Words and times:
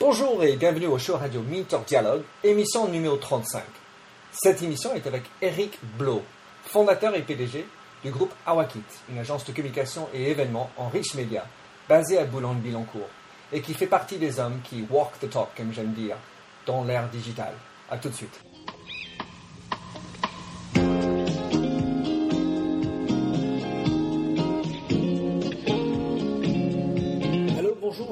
Bonjour 0.00 0.44
et 0.44 0.54
bienvenue 0.54 0.86
au 0.86 0.96
show 0.96 1.16
radio 1.16 1.42
Minter 1.42 1.78
Dialogue, 1.84 2.22
émission 2.44 2.86
numéro 2.86 3.16
35. 3.16 3.64
Cette 4.30 4.62
émission 4.62 4.94
est 4.94 5.04
avec 5.08 5.24
Eric 5.42 5.76
Blo, 5.98 6.22
fondateur 6.62 7.16
et 7.16 7.22
PDG 7.22 7.66
du 8.04 8.12
groupe 8.12 8.32
Awakit, 8.46 8.84
une 9.10 9.18
agence 9.18 9.44
de 9.44 9.50
communication 9.50 10.08
et 10.14 10.30
événements 10.30 10.70
en 10.76 10.88
rich 10.88 11.16
media 11.16 11.44
basée 11.88 12.16
à 12.16 12.24
Boulogne-Billancourt 12.26 13.08
et 13.52 13.60
qui 13.60 13.74
fait 13.74 13.88
partie 13.88 14.18
des 14.18 14.38
hommes 14.38 14.60
qui 14.62 14.86
walk 14.88 15.18
the 15.20 15.28
talk, 15.28 15.48
comme 15.56 15.72
j'aime 15.72 15.92
dire, 15.94 16.16
dans 16.64 16.84
l'ère 16.84 17.08
digitale. 17.08 17.54
À 17.90 17.98
tout 17.98 18.08
de 18.08 18.14
suite. 18.14 18.40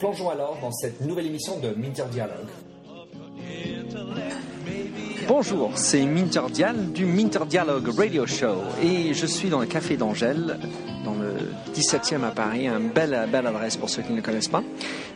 Plongeons 0.00 0.30
alors 0.30 0.56
dans 0.62 0.72
cette 0.72 1.02
nouvelle 1.02 1.26
émission 1.26 1.58
de 1.58 1.74
Minter 1.76 2.04
Dialogue. 2.10 2.48
Bonjour, 5.28 5.72
c'est 5.74 6.06
Minter 6.06 6.40
Dial 6.50 6.90
du 6.92 7.04
Minter 7.04 7.40
Dialogue 7.46 7.86
Radio 7.94 8.26
Show 8.26 8.62
et 8.82 9.12
je 9.12 9.26
suis 9.26 9.50
dans 9.50 9.60
le 9.60 9.66
Café 9.66 9.98
d'Angèle, 9.98 10.58
dans 11.04 11.14
le 11.16 11.50
17e 11.74 12.24
à 12.24 12.30
Paris, 12.30 12.66
une 12.66 12.88
belle, 12.88 13.28
belle 13.30 13.46
adresse 13.46 13.76
pour 13.76 13.90
ceux 13.90 14.00
qui 14.00 14.12
ne 14.12 14.16
le 14.16 14.22
connaissent 14.22 14.48
pas. 14.48 14.62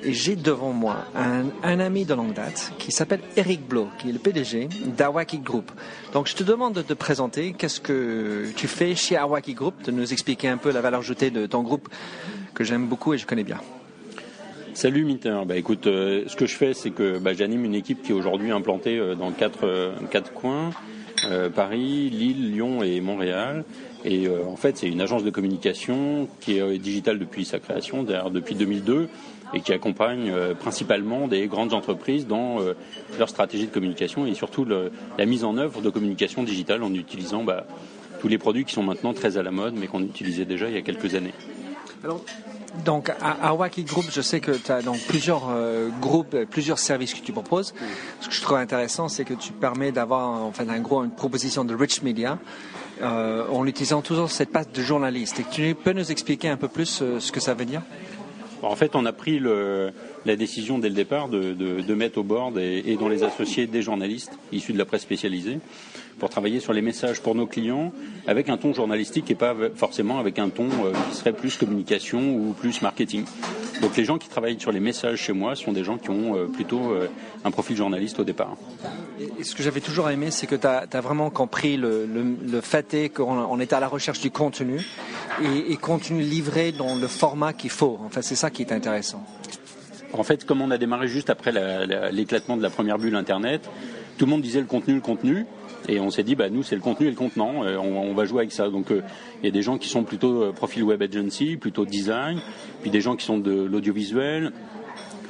Et 0.03 0.13
j'ai 0.13 0.37
devant 0.37 0.75
moi 0.75 1.07
un, 1.17 1.45
un 1.63 1.81
ami 1.81 2.05
de 2.05 2.13
longue 2.13 2.35
date 2.35 2.75
qui 2.79 2.93
s'appelle 2.93 3.21
Eric 3.39 3.67
Blo, 3.67 3.89
qui 3.99 4.11
est 4.11 4.13
le 4.13 4.19
PDG 4.19 4.69
d'Awaki 4.85 5.39
Group. 5.39 5.73
Donc 6.13 6.27
je 6.27 6.35
te 6.35 6.43
demande 6.43 6.75
de 6.75 6.83
te 6.83 6.93
présenter, 6.93 7.55
qu'est-ce 7.55 7.81
que 7.81 8.51
tu 8.55 8.69
fais 8.69 8.95
chez 8.95 9.17
Awaki 9.17 9.55
Group, 9.55 9.83
de 9.83 9.93
nous 9.93 10.13
expliquer 10.13 10.49
un 10.49 10.59
peu 10.59 10.71
la 10.71 10.83
valeur 10.83 11.01
ajoutée 11.01 11.31
de 11.31 11.47
ton 11.47 11.63
groupe 11.63 11.89
que 12.53 12.65
j'aime 12.65 12.87
beaucoup 12.87 13.15
et 13.15 13.19
je 13.19 13.27
connais 13.27 13.45
bien. 13.45 13.61
Salut 14.75 15.05
Minter. 15.05 15.39
Bah 15.47 15.57
écoute, 15.57 15.87
euh, 15.87 16.25
ce 16.27 16.35
que 16.35 16.47
je 16.47 16.57
fais, 16.57 16.75
c'est 16.75 16.91
que 16.91 17.19
bah, 17.19 17.33
j'anime 17.33 17.65
une 17.65 17.77
équipe 17.77 18.03
qui 18.03 18.11
est 18.11 18.15
aujourd'hui 18.15 18.51
implantée 18.51 18.99
euh, 18.99 19.15
dans 19.15 19.31
quatre, 19.31 19.65
euh, 19.65 19.93
quatre 20.11 20.33
coins 20.33 20.71
Paris, 21.55 22.11
Lille, 22.11 22.53
Lyon 22.53 22.83
et 22.83 23.01
Montréal. 23.01 23.65
Et 24.05 24.29
en 24.29 24.57
fait, 24.57 24.77
c'est 24.77 24.89
une 24.89 25.01
agence 25.01 25.25
de 25.25 25.31
communication 25.31 26.29
qui 26.41 26.59
est 26.59 26.79
digitale 26.79 27.19
depuis 27.19 27.47
sa 27.47 27.59
création, 27.59 28.03
d'ailleurs 28.03 28.31
depuis 28.31 28.55
2002, 28.55 29.09
et 29.55 29.61
qui 29.61 29.73
accompagne 29.73 30.31
principalement 30.61 31.27
des 31.27 31.47
grandes 31.47 31.73
entreprises 31.73 32.27
dans 32.27 32.59
leur 33.19 33.31
stratégie 33.31 33.69
de 33.69 33.73
communication 33.73 34.27
et 34.27 34.35
surtout 34.35 34.67
la 34.67 35.25
mise 35.25 35.45
en 35.45 35.57
œuvre 35.57 35.81
de 35.81 35.89
communication 35.89 36.43
digitale 36.43 36.83
en 36.83 36.93
utilisant 36.93 37.43
bah, 37.43 37.65
tous 38.21 38.29
les 38.29 38.37
produits 38.37 38.67
qui 38.67 38.75
sont 38.75 38.83
maintenant 38.83 39.15
très 39.15 39.39
à 39.39 39.43
la 39.43 39.51
mode, 39.51 39.77
mais 39.81 39.87
qu'on 39.87 40.03
utilisait 40.03 40.45
déjà 40.45 40.69
il 40.69 40.75
y 40.75 40.79
a 40.79 40.83
quelques 40.83 41.15
années. 41.15 41.33
Alors, 42.03 42.23
donc, 42.85 43.11
à, 43.21 43.55
Wacky 43.55 43.85
Group, 43.85 44.07
je 44.11 44.21
sais 44.21 44.41
que 44.41 44.53
tu 44.53 44.73
as 44.73 44.83
donc 44.83 44.99
plusieurs 45.07 45.49
euh, 45.49 45.89
groupes, 46.01 46.37
plusieurs 46.51 46.79
services 46.79 47.15
que 47.15 47.21
tu 47.21 47.33
proposes. 47.33 47.75
Ce 48.21 48.29
que 48.29 48.35
je 48.35 48.41
trouve 48.41 48.59
intéressant, 48.59 49.09
c'est 49.09 49.25
que 49.25 49.35
tu 49.35 49.53
permets 49.53 49.93
d'avoir, 49.93 50.43
en 50.43 50.53
fait, 50.53 50.69
un 50.69 50.81
gros, 50.81 51.05
une 51.05 51.11
proposition 51.11 51.65
de 51.65 51.75
rich 51.75 52.03
media 52.03 52.39
euh, 53.03 53.47
en 53.49 53.67
utilisant 53.67 54.03
toujours 54.03 54.31
cette 54.31 54.51
patte 54.51 54.75
de 54.75 54.83
journaliste. 54.83 55.41
Et 55.41 55.45
tu 55.51 55.75
peux 55.75 55.93
nous 55.93 56.11
expliquer 56.11 56.49
un 56.49 56.57
peu 56.57 56.69
plus 56.69 57.01
euh, 57.03 57.21
ce 57.21 57.33
que 57.33 57.41
ça 57.41 57.55
veut 57.55 57.65
dire? 57.65 57.83
En 58.65 58.77
fait, 58.77 58.97
on 58.97 59.05
a 59.05 59.13
pris 59.13 59.41
la 59.41 60.37
décision 60.37 60.79
dès 60.79 60.89
le 60.89 60.95
départ 60.95 61.29
de 61.29 61.95
mettre 61.95 62.19
au 62.19 62.23
board 62.23 62.59
et, 62.59 62.83
et 62.87 62.97
dans 62.97 63.09
les 63.09 63.23
associés 63.23 63.67
des 63.67 63.83
journalistes 63.83 64.33
issus 64.53 64.73
de 64.73 64.79
la 64.79 64.85
presse 64.85 65.03
spécialisée 65.03 65.59
pour 66.19 66.31
travailler 66.31 66.61
sur 66.61 66.73
les 66.73 66.83
messages 66.83 67.21
pour 67.21 67.35
nos 67.35 67.47
clients 67.47 67.93
avec 68.27 68.49
un 68.49 68.57
ton 68.57 68.73
journalistique 68.73 69.31
et 69.31 69.35
pas 69.35 69.55
forcément 69.75 70.19
avec 70.19 70.39
un 70.39 70.49
ton 70.49 70.69
euh, 70.85 70.93
qui 71.11 71.17
serait 71.17 71.33
plus 71.33 71.57
communication 71.57 72.35
ou 72.35 72.53
plus 72.53 72.83
marketing. 72.83 73.25
Donc 73.81 73.97
les 73.97 74.05
gens 74.05 74.19
qui 74.19 74.29
travaillent 74.29 74.59
sur 74.61 74.73
les 74.73 74.81
messages 74.81 75.19
chez 75.19 75.33
moi 75.33 75.57
sont 75.57 75.73
des 75.73 75.85
gens 75.85 75.99
qui 75.99 76.11
ont 76.11 76.37
euh, 76.37 76.47
plutôt 76.47 76.93
euh, 76.93 77.09
un 77.45 77.51
profil 77.51 77.77
journaliste 77.77 78.19
au 78.21 78.25
départ. 78.25 78.57
Et 79.39 79.45
ce 79.45 79.55
que 79.55 79.63
j'avais 79.63 79.81
toujours 79.81 80.11
aimé, 80.11 80.31
c'est 80.31 80.47
que 80.47 80.55
tu 80.55 80.67
as, 80.67 80.87
as, 80.91 81.01
vraiment 81.01 81.31
compris 81.31 81.77
le, 81.77 82.07
le, 82.07 82.23
le 82.47 82.61
fait 82.61 83.11
qu'on 83.15 83.39
on 83.39 83.61
était 83.61 83.75
à 83.75 83.81
la 83.81 83.89
recherche 83.89 84.21
du 84.21 84.31
contenu 84.31 84.81
et, 85.43 85.73
et 85.73 85.77
contenu 85.77 86.23
livré 86.23 86.73
dans 86.73 86.95
le 86.97 87.09
format 87.09 87.53
qu'il 87.53 87.71
faut. 87.71 87.99
Enfin, 88.07 88.23
c'est 88.23 88.37
ça 88.37 88.51
qui 88.51 88.63
est 88.63 88.73
intéressant. 88.73 89.25
En 90.13 90.23
fait, 90.23 90.45
comme 90.45 90.61
on 90.61 90.71
a 90.71 90.79
démarré 90.79 91.09
juste 91.09 91.29
après 91.29 91.53
l'éclatement 92.13 92.57
de 92.57 92.63
la 92.63 92.71
première 92.71 92.99
bulle 92.99 93.17
Internet, 93.17 93.69
tout 94.17 94.27
le 94.27 94.31
monde 94.31 94.43
disait 94.43 94.61
le 94.61 94.67
contenu, 94.67 94.95
le 94.95 95.01
contenu. 95.01 95.45
Et 95.89 96.01
on 96.01 96.11
s'est 96.11 96.23
dit, 96.23 96.35
bah, 96.35 96.49
nous, 96.49 96.63
c'est 96.63 96.75
le 96.75 96.81
contenu 96.81 97.07
et 97.07 97.11
le 97.11 97.17
contenant, 97.17 97.63
on, 97.63 98.11
on, 98.11 98.15
va 98.15 98.25
jouer 98.25 98.41
avec 98.41 98.53
ça. 98.53 98.69
Donc, 98.69 98.87
il 98.91 98.97
euh, 98.97 99.03
y 99.43 99.49
a 99.49 99.51
des 99.51 99.63
gens 99.63 99.77
qui 99.77 99.89
sont 99.89 100.03
plutôt 100.03 100.43
euh, 100.43 100.53
profil 100.53 100.83
web 100.83 101.03
agency, 101.03 101.57
plutôt 101.57 101.85
design, 101.85 102.41
puis 102.81 102.91
des 102.91 103.01
gens 103.01 103.17
qui 103.17 103.25
sont 103.25 103.39
de 103.39 103.53
l'audiovisuel, 103.53 104.53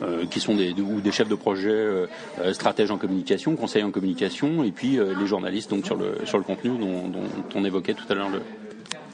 euh, 0.00 0.26
qui 0.26 0.40
sont 0.40 0.56
des, 0.56 0.72
ou 0.72 1.00
des 1.00 1.12
chefs 1.12 1.28
de 1.28 1.36
projet 1.36 1.70
euh, 1.70 2.06
stratèges 2.52 2.90
en 2.90 2.98
communication, 2.98 3.54
conseillers 3.54 3.84
en 3.84 3.92
communication, 3.92 4.64
et 4.64 4.72
puis 4.72 4.98
euh, 4.98 5.14
les 5.16 5.26
journalistes 5.26 5.70
donc 5.70 5.86
sur 5.86 5.94
le 5.94 6.18
sur 6.24 6.36
le 6.36 6.42
contenu 6.42 6.76
dont, 6.76 7.06
dont 7.06 7.28
on 7.54 7.64
évoquait 7.64 7.94
tout 7.94 8.04
à 8.08 8.14
l'heure 8.14 8.28
le. 8.28 8.42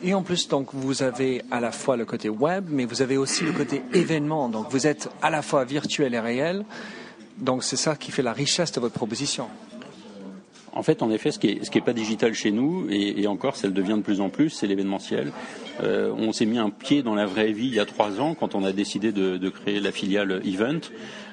Et 0.02 0.14
en 0.14 0.22
plus, 0.22 0.48
donc, 0.48 0.68
vous 0.72 1.02
avez 1.02 1.42
à 1.50 1.60
la 1.60 1.72
fois 1.72 1.98
le 1.98 2.06
côté 2.06 2.30
web, 2.30 2.64
mais 2.70 2.86
vous 2.86 3.02
avez 3.02 3.18
aussi 3.18 3.44
le 3.44 3.52
côté 3.52 3.82
événement. 3.92 4.48
Donc, 4.48 4.70
vous 4.70 4.86
êtes 4.86 5.10
à 5.20 5.28
la 5.28 5.42
fois 5.42 5.64
virtuel 5.64 6.14
et 6.14 6.20
réel. 6.20 6.64
Donc, 7.36 7.62
c'est 7.62 7.76
ça 7.76 7.96
qui 7.96 8.10
fait 8.10 8.22
la 8.22 8.32
richesse 8.32 8.72
de 8.72 8.80
votre 8.80 8.94
proposition. 8.94 9.48
En 10.72 10.82
fait, 10.82 11.02
en 11.02 11.10
effet, 11.10 11.32
ce 11.32 11.38
qui 11.38 11.48
est, 11.48 11.64
ce 11.64 11.70
qui 11.70 11.78
est 11.78 11.82
pas 11.84 11.92
digital 11.92 12.32
chez 12.32 12.52
nous, 12.52 12.86
et, 12.90 13.26
encore, 13.26 13.56
ça 13.56 13.66
le 13.66 13.72
devient 13.72 13.96
de 13.96 14.02
plus 14.02 14.20
en 14.20 14.28
plus, 14.28 14.50
c'est 14.50 14.66
l'événementiel. 14.66 15.32
Euh, 15.82 16.12
on 16.16 16.32
s'est 16.32 16.46
mis 16.46 16.58
un 16.58 16.70
pied 16.70 17.02
dans 17.02 17.14
la 17.14 17.26
vraie 17.26 17.52
vie 17.52 17.66
il 17.66 17.74
y 17.74 17.80
a 17.80 17.86
trois 17.86 18.20
ans 18.20 18.34
quand 18.34 18.54
on 18.54 18.64
a 18.64 18.72
décidé 18.72 19.12
de, 19.12 19.36
de 19.36 19.48
créer 19.48 19.80
la 19.80 19.90
filiale 19.92 20.40
Event. 20.44 20.80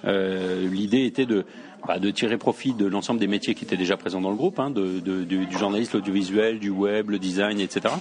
Euh, 0.05 0.67
L'idée 0.69 1.05
était 1.05 1.25
de, 1.25 1.45
bah, 1.87 1.99
de 1.99 2.09
tirer 2.09 2.37
profit 2.37 2.73
de 2.73 2.85
l'ensemble 2.85 3.19
des 3.19 3.27
métiers 3.27 3.53
qui 3.53 3.65
étaient 3.65 3.77
déjà 3.77 3.95
présents 3.95 4.21
dans 4.21 4.31
le 4.31 4.35
groupe, 4.35 4.59
hein, 4.59 4.71
de, 4.71 4.99
de, 4.99 5.23
du, 5.23 5.45
du 5.45 5.57
journaliste, 5.57 5.93
l'audiovisuel, 5.93 6.59
du 6.59 6.69
web, 6.69 7.11
le 7.11 7.19
design, 7.19 7.59
etc. 7.59 7.93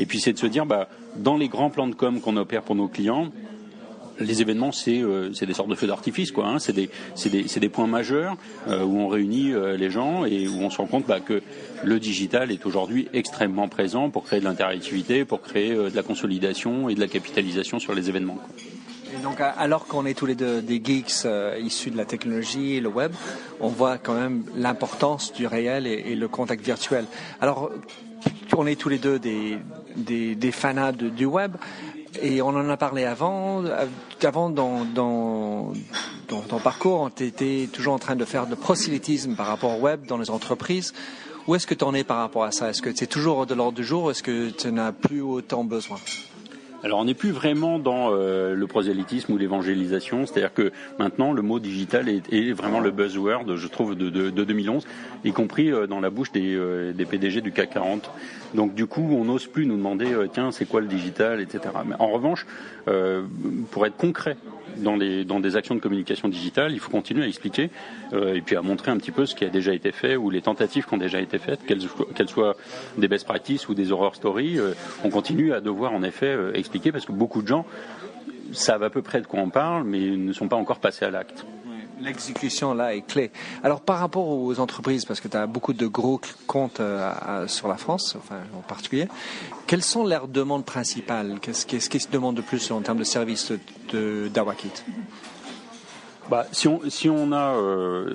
Et 0.00 0.06
puis 0.06 0.18
c'est 0.18 0.32
de 0.32 0.38
se 0.38 0.46
dire, 0.46 0.66
bah, 0.66 0.88
dans 1.16 1.36
les 1.36 1.48
grands 1.48 1.70
plans 1.70 1.86
de 1.86 1.94
com 1.94 2.20
qu'on 2.20 2.36
opère 2.36 2.62
pour 2.62 2.74
nos 2.74 2.88
clients, 2.88 3.30
les 4.20 4.42
événements, 4.42 4.72
c'est 4.72 5.00
euh, 5.00 5.30
des 5.30 5.54
sortes 5.54 5.68
de 5.68 5.74
feux 5.74 5.86
d'artifice, 5.86 6.32
quoi. 6.32 6.46
Hein. 6.46 6.58
C'est 6.58 6.72
des, 6.72 6.90
des, 7.26 7.42
des, 7.42 7.68
points 7.68 7.86
majeurs 7.86 8.36
euh, 8.68 8.82
où 8.82 8.98
on 8.98 9.08
réunit 9.08 9.52
euh, 9.52 9.76
les 9.76 9.90
gens 9.90 10.24
et 10.24 10.48
où 10.48 10.60
on 10.60 10.70
se 10.70 10.78
rend 10.78 10.86
compte 10.86 11.06
bah, 11.06 11.20
que 11.20 11.42
le 11.82 12.00
digital 12.00 12.50
est 12.50 12.64
aujourd'hui 12.66 13.08
extrêmement 13.12 13.68
présent 13.68 14.10
pour 14.10 14.24
créer 14.24 14.40
de 14.40 14.44
l'interactivité, 14.44 15.24
pour 15.24 15.42
créer 15.42 15.72
euh, 15.72 15.90
de 15.90 15.96
la 15.96 16.02
consolidation 16.02 16.88
et 16.88 16.94
de 16.94 17.00
la 17.00 17.08
capitalisation 17.08 17.78
sur 17.78 17.94
les 17.94 18.08
événements. 18.08 18.34
Quoi. 18.34 18.54
Et 19.14 19.22
donc, 19.22 19.40
alors 19.40 19.86
qu'on 19.86 20.06
est 20.06 20.14
tous 20.14 20.26
les 20.26 20.34
deux 20.34 20.60
des 20.60 20.82
geeks 20.82 21.24
euh, 21.24 21.56
issus 21.60 21.90
de 21.90 21.96
la 21.96 22.04
technologie 22.04 22.74
et 22.74 22.80
le 22.80 22.88
web, 22.88 23.12
on 23.60 23.68
voit 23.68 23.96
quand 23.98 24.14
même 24.14 24.44
l'importance 24.56 25.32
du 25.32 25.46
réel 25.46 25.86
et, 25.86 26.04
et, 26.06 26.16
le 26.16 26.26
contact 26.26 26.64
virtuel. 26.64 27.04
Alors, 27.40 27.70
on 28.56 28.66
est 28.66 28.74
tous 28.74 28.88
les 28.88 28.98
deux 28.98 29.20
des, 29.20 29.58
des, 29.96 30.34
des 30.34 30.52
fanats 30.52 30.92
de, 30.92 31.08
du 31.08 31.26
web. 31.26 31.54
Et 32.22 32.42
on 32.42 32.48
en 32.48 32.68
a 32.68 32.76
parlé 32.76 33.04
avant. 33.04 33.64
Avant, 34.22 34.48
dans, 34.50 34.84
dans, 34.84 35.72
dans 36.28 36.40
ton 36.40 36.58
parcours, 36.58 37.10
tu 37.14 37.24
étais 37.24 37.68
toujours 37.72 37.94
en 37.94 37.98
train 37.98 38.16
de 38.16 38.24
faire 38.24 38.46
de 38.46 38.54
prosélytisme 38.54 39.34
par 39.34 39.46
rapport 39.46 39.78
au 39.78 39.80
web 39.80 40.06
dans 40.06 40.18
les 40.18 40.30
entreprises. 40.30 40.94
Où 41.46 41.54
est-ce 41.54 41.66
que 41.66 41.74
tu 41.74 41.84
en 41.84 41.92
es 41.92 42.04
par 42.04 42.18
rapport 42.18 42.44
à 42.44 42.52
ça? 42.52 42.70
Est-ce 42.70 42.80
que 42.80 42.90
c'est 42.94 43.06
toujours 43.06 43.46
de 43.46 43.54
l'ordre 43.54 43.76
du 43.76 43.84
jour? 43.84 44.04
Ou 44.04 44.10
est-ce 44.10 44.22
que 44.22 44.50
tu 44.50 44.72
n'as 44.72 44.92
plus 44.92 45.20
autant 45.20 45.64
besoin? 45.64 45.98
Alors 46.84 46.98
on 46.98 47.06
n'est 47.06 47.14
plus 47.14 47.30
vraiment 47.30 47.78
dans 47.78 48.10
euh, 48.12 48.54
le 48.54 48.66
prosélytisme 48.66 49.32
ou 49.32 49.38
l'évangélisation, 49.38 50.26
c'est-à-dire 50.26 50.52
que 50.52 50.70
maintenant 50.98 51.32
le 51.32 51.40
mot 51.40 51.58
digital 51.58 52.10
est, 52.10 52.52
vraiment 52.52 52.80
le 52.80 52.90
buzzword, 52.90 53.56
je 53.56 53.66
trouve, 53.68 53.94
de, 53.94 54.10
de, 54.10 54.28
de 54.28 54.44
2011, 54.44 54.86
y 55.24 55.32
compris 55.32 55.72
euh, 55.72 55.86
dans 55.86 56.00
la 56.00 56.10
bouche 56.10 56.30
des, 56.30 56.54
euh, 56.54 56.92
des, 56.92 57.06
PDG 57.06 57.40
du 57.40 57.52
CAC 57.52 57.70
40. 57.70 58.10
Donc 58.52 58.74
du 58.74 58.86
coup, 58.86 59.08
on 59.12 59.24
n'ose 59.24 59.46
plus 59.46 59.64
nous 59.64 59.76
demander, 59.76 60.12
euh, 60.12 60.28
tiens, 60.30 60.52
c'est 60.52 60.66
quoi 60.66 60.82
le 60.82 60.86
digital, 60.86 61.40
etc. 61.40 61.60
Mais 61.86 61.94
en 61.98 62.08
revanche, 62.08 62.46
pour 63.70 63.86
être 63.86 63.96
concret 63.96 64.36
dans, 64.76 65.40
des 65.40 65.56
actions 65.56 65.74
de 65.74 65.80
communication 65.80 66.28
digitale, 66.28 66.72
il 66.72 66.80
faut 66.80 66.90
continuer 66.90 67.24
à 67.24 67.28
expliquer 67.28 67.70
euh, 68.12 68.34
et 68.34 68.40
puis 68.40 68.56
à 68.56 68.62
montrer 68.62 68.90
un 68.90 68.96
petit 68.96 69.10
peu 69.10 69.26
ce 69.26 69.34
qui 69.34 69.44
a 69.44 69.48
déjà 69.48 69.72
été 69.74 69.92
fait 69.92 70.16
ou 70.16 70.30
les 70.30 70.42
tentatives 70.42 70.86
qui 70.86 70.94
ont 70.94 70.98
déjà 70.98 71.20
été 71.20 71.38
faites, 71.38 71.64
qu'elles, 71.64 72.28
soient 72.28 72.56
des 72.98 73.08
best 73.08 73.26
practices 73.26 73.68
ou 73.68 73.74
des 73.74 73.92
horror 73.92 74.14
stories. 74.14 74.58
Euh, 74.58 74.72
on 75.04 75.10
continue 75.10 75.52
à 75.52 75.60
devoir 75.60 75.92
en 75.92 76.02
effet 76.02 76.26
euh, 76.26 76.52
expliquer 76.54 76.92
parce 76.92 77.06
que 77.06 77.12
beaucoup 77.12 77.42
de 77.42 77.48
gens 77.48 77.66
savent 78.52 78.82
à 78.82 78.90
peu 78.90 79.02
près 79.02 79.20
de 79.20 79.26
quoi 79.26 79.40
on 79.40 79.50
parle, 79.50 79.84
mais 79.84 80.10
ne 80.10 80.32
sont 80.32 80.48
pas 80.48 80.56
encore 80.56 80.78
passés 80.78 81.04
à 81.04 81.10
l'acte. 81.10 81.44
L'exécution 82.00 82.74
là 82.74 82.94
est 82.94 83.02
clé. 83.02 83.30
Alors 83.62 83.80
par 83.80 83.98
rapport 83.98 84.28
aux 84.28 84.58
entreprises, 84.60 85.04
parce 85.04 85.20
que 85.20 85.28
tu 85.28 85.36
as 85.36 85.46
beaucoup 85.46 85.72
de 85.72 85.86
gros 85.86 86.20
comptes 86.46 86.80
euh, 86.80 87.46
sur 87.46 87.68
la 87.68 87.76
France, 87.76 88.16
enfin 88.18 88.40
en 88.56 88.62
particulier, 88.62 89.08
quelles 89.66 89.82
sont 89.82 90.04
leurs 90.04 90.28
demandes 90.28 90.64
principales? 90.64 91.38
Qu'est-ce 91.40 91.66
qu'ils 91.66 92.00
se 92.00 92.08
demandent 92.08 92.36
de 92.36 92.42
plus 92.42 92.70
en 92.70 92.80
termes 92.80 92.98
de 92.98 93.04
services 93.04 93.52
d'Awakit 93.92 94.72
bah, 96.30 96.46
si, 96.52 96.68
on, 96.68 96.80
si 96.88 97.10
on 97.10 97.32
a, 97.32 97.54
euh, 97.56 98.14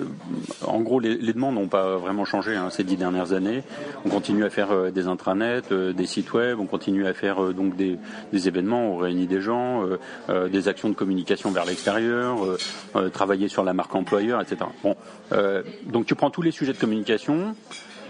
en 0.66 0.80
gros, 0.80 0.98
les, 1.00 1.16
les 1.16 1.32
demandes 1.32 1.54
n'ont 1.54 1.68
pas 1.68 1.96
vraiment 1.96 2.24
changé 2.24 2.56
hein, 2.56 2.68
ces 2.70 2.82
dix 2.84 2.96
dernières 2.96 3.32
années. 3.32 3.62
On 4.04 4.08
continue 4.08 4.44
à 4.44 4.50
faire 4.50 4.72
euh, 4.72 4.90
des 4.90 5.06
intranets, 5.06 5.62
euh, 5.70 5.92
des 5.92 6.06
sites 6.06 6.32
web, 6.32 6.58
on 6.58 6.66
continue 6.66 7.06
à 7.06 7.14
faire 7.14 7.42
euh, 7.42 7.52
donc 7.52 7.76
des, 7.76 7.98
des, 8.32 8.48
événements, 8.48 8.94
on 8.94 8.96
réunit 8.96 9.26
des 9.26 9.40
gens, 9.40 9.84
des 10.28 10.68
actions 10.68 10.88
de 10.88 10.94
communication 10.94 11.50
vers 11.50 11.64
l'extérieur, 11.64 12.38
travailler 13.12 13.48
sur 13.48 13.64
la 13.64 13.72
marque 13.72 13.94
employeur, 13.94 14.40
etc. 14.40 14.58
Bon, 14.82 14.96
donc 15.86 16.06
tu 16.06 16.14
prends 16.14 16.30
tous 16.30 16.42
les 16.42 16.50
sujets 16.50 16.72
de 16.72 16.78
communication. 16.78 17.54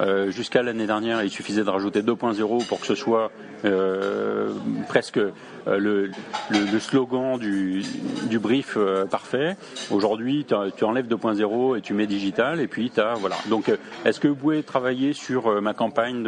Euh, 0.01 0.31
jusqu'à 0.31 0.63
l'année 0.63 0.87
dernière, 0.87 1.23
il 1.23 1.31
suffisait 1.31 1.65
de 1.65 1.71
rajouter 1.71 2.03
2.0 2.03 2.67
pour 2.67 2.81
que 2.81 2.87
ce 2.87 2.95
soit 2.95 3.31
euh, 3.65 4.51
presque 4.89 5.19
euh, 5.19 5.31
le, 5.67 6.11
le, 6.49 6.79
slogan 6.79 7.39
du, 7.39 7.83
du 8.29 8.39
brief 8.39 8.79
parfait. 9.11 9.57
Aujourd'hui, 9.91 10.47
tu 10.47 10.85
enlèves 10.85 11.07
2.0 11.07 11.79
et 11.79 11.81
tu 11.83 11.93
mets 11.93 12.07
digital, 12.07 12.61
et 12.61 12.67
puis 12.67 12.91
tu 12.91 13.01
voilà. 13.17 13.37
Donc, 13.49 13.71
est-ce 14.05 14.21
que 14.21 14.29
vous 14.29 14.35
pouvez 14.35 14.63
travailler 14.63 15.13
sur 15.13 15.61
ma 15.61 15.75
campagne 15.75 16.27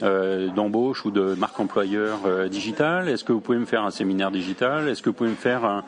d'embauche 0.00 1.04
ou 1.04 1.10
de 1.10 1.34
marque 1.34 1.58
employeur 1.60 2.48
digital 2.48 3.08
Est-ce 3.08 3.24
que 3.24 3.32
vous 3.32 3.40
pouvez 3.40 3.58
me 3.58 3.66
faire 3.66 3.84
un 3.84 3.90
séminaire 3.90 4.30
digital? 4.30 4.88
Est-ce 4.88 5.02
que 5.02 5.10
vous 5.10 5.14
pouvez 5.14 5.30
me 5.30 5.36
faire 5.36 5.64
un 5.64 5.84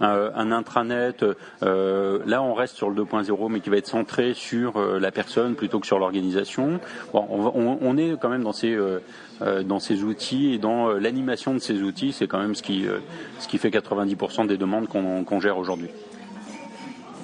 un 0.00 0.52
intranet. 0.52 1.24
Euh, 1.62 2.18
là, 2.26 2.42
on 2.42 2.54
reste 2.54 2.76
sur 2.76 2.90
le 2.90 3.02
2.0, 3.02 3.50
mais 3.50 3.60
qui 3.60 3.70
va 3.70 3.76
être 3.76 3.86
centré 3.86 4.34
sur 4.34 4.76
euh, 4.76 4.98
la 4.98 5.10
personne 5.10 5.54
plutôt 5.54 5.80
que 5.80 5.86
sur 5.86 5.98
l'organisation. 5.98 6.80
On, 7.12 7.96
est 7.96 8.18
quand 8.20 8.28
même 8.28 8.42
dans 8.42 8.52
ces 8.52 8.74
euh, 8.74 9.00
dans 9.62 9.80
ces 9.80 10.02
outils 10.02 10.54
et 10.54 10.58
dans 10.58 10.90
l'animation 10.90 11.54
de 11.54 11.58
ces 11.58 11.82
outils, 11.82 12.12
c'est 12.12 12.26
quand 12.26 12.38
même 12.38 12.54
ce 12.54 12.62
qui 12.62 12.86
ce 13.38 13.48
qui 13.48 13.58
fait 13.58 13.70
90% 13.70 14.46
des 14.46 14.56
demandes 14.56 14.88
qu'on 14.88 15.40
gère 15.40 15.58
aujourd'hui. 15.58 15.88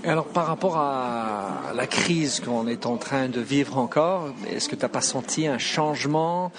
Alors 0.04 0.26
par 0.26 0.46
rapport 0.46 0.78
à 0.78 1.72
la 1.76 1.86
crise 1.86 2.40
qu'on 2.40 2.66
est 2.66 2.86
en 2.86 2.96
train 2.96 3.28
de 3.28 3.40
vivre 3.40 3.78
encore, 3.78 4.30
est-ce 4.50 4.68
que 4.68 4.74
tu 4.74 4.82
n'as 4.82 4.88
pas 4.88 5.00
senti 5.00 5.46
un 5.46 5.58
changement 5.58 6.50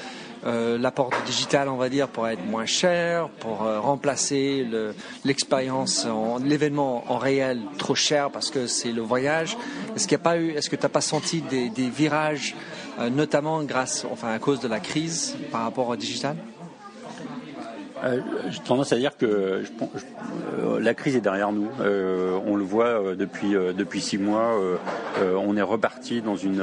euh, 0.45 0.77
l'apport 0.77 1.09
du 1.09 1.25
digital, 1.25 1.69
on 1.69 1.77
va 1.77 1.87
dire, 1.87 2.09
pour 2.09 2.27
être 2.27 2.45
moins 2.45 2.65
cher, 2.65 3.29
pour 3.39 3.63
euh, 3.63 3.79
remplacer 3.79 4.67
l'expérience, 5.23 6.05
l'événement 6.43 7.05
en 7.07 7.17
réel 7.17 7.61
trop 7.77 7.95
cher 7.95 8.29
parce 8.29 8.51
que 8.51 8.67
c'est 8.67 8.91
le 8.91 9.01
voyage. 9.01 9.57
Est-ce 9.95 10.07
qu'il 10.07 10.15
a 10.15 10.19
pas 10.19 10.37
eu, 10.37 10.49
est-ce 10.49 10.69
que 10.69 10.75
tu 10.75 10.83
n'as 10.83 10.89
pas 10.89 11.01
senti 11.01 11.41
des, 11.41 11.89
virages, 11.89 12.55
euh, 12.99 13.09
notamment 13.09 13.63
grâce, 13.63 14.05
enfin 14.11 14.33
à 14.33 14.39
cause 14.39 14.59
de 14.59 14.67
la 14.67 14.81
crise 14.81 15.37
par 15.51 15.63
rapport 15.63 15.87
au 15.87 15.95
digital? 15.95 16.35
J'ai 18.49 18.59
tendance 18.59 18.91
à 18.91 18.97
dire 18.97 19.15
que 19.15 19.63
la 20.77 20.93
crise 20.93 21.15
est 21.15 21.21
derrière 21.21 21.53
nous. 21.53 21.69
on 21.79 22.57
le 22.57 22.63
voit 22.65 23.15
depuis 23.15 23.51
depuis 23.51 24.01
six 24.01 24.17
mois. 24.17 24.59
on 25.21 25.55
est 25.55 25.61
reparti 25.61 26.21
dans 26.21 26.35
une 26.35 26.61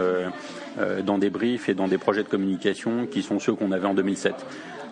dans 1.05 1.19
des 1.19 1.31
briefs 1.31 1.69
et 1.69 1.75
dans 1.75 1.89
des 1.89 1.99
projets 1.99 2.23
de 2.23 2.29
communication 2.29 3.07
qui 3.07 3.23
sont 3.23 3.39
ceux 3.39 3.55
qu'on 3.55 3.73
avait 3.73 3.87
en 3.87 3.95
2007. 3.95 4.35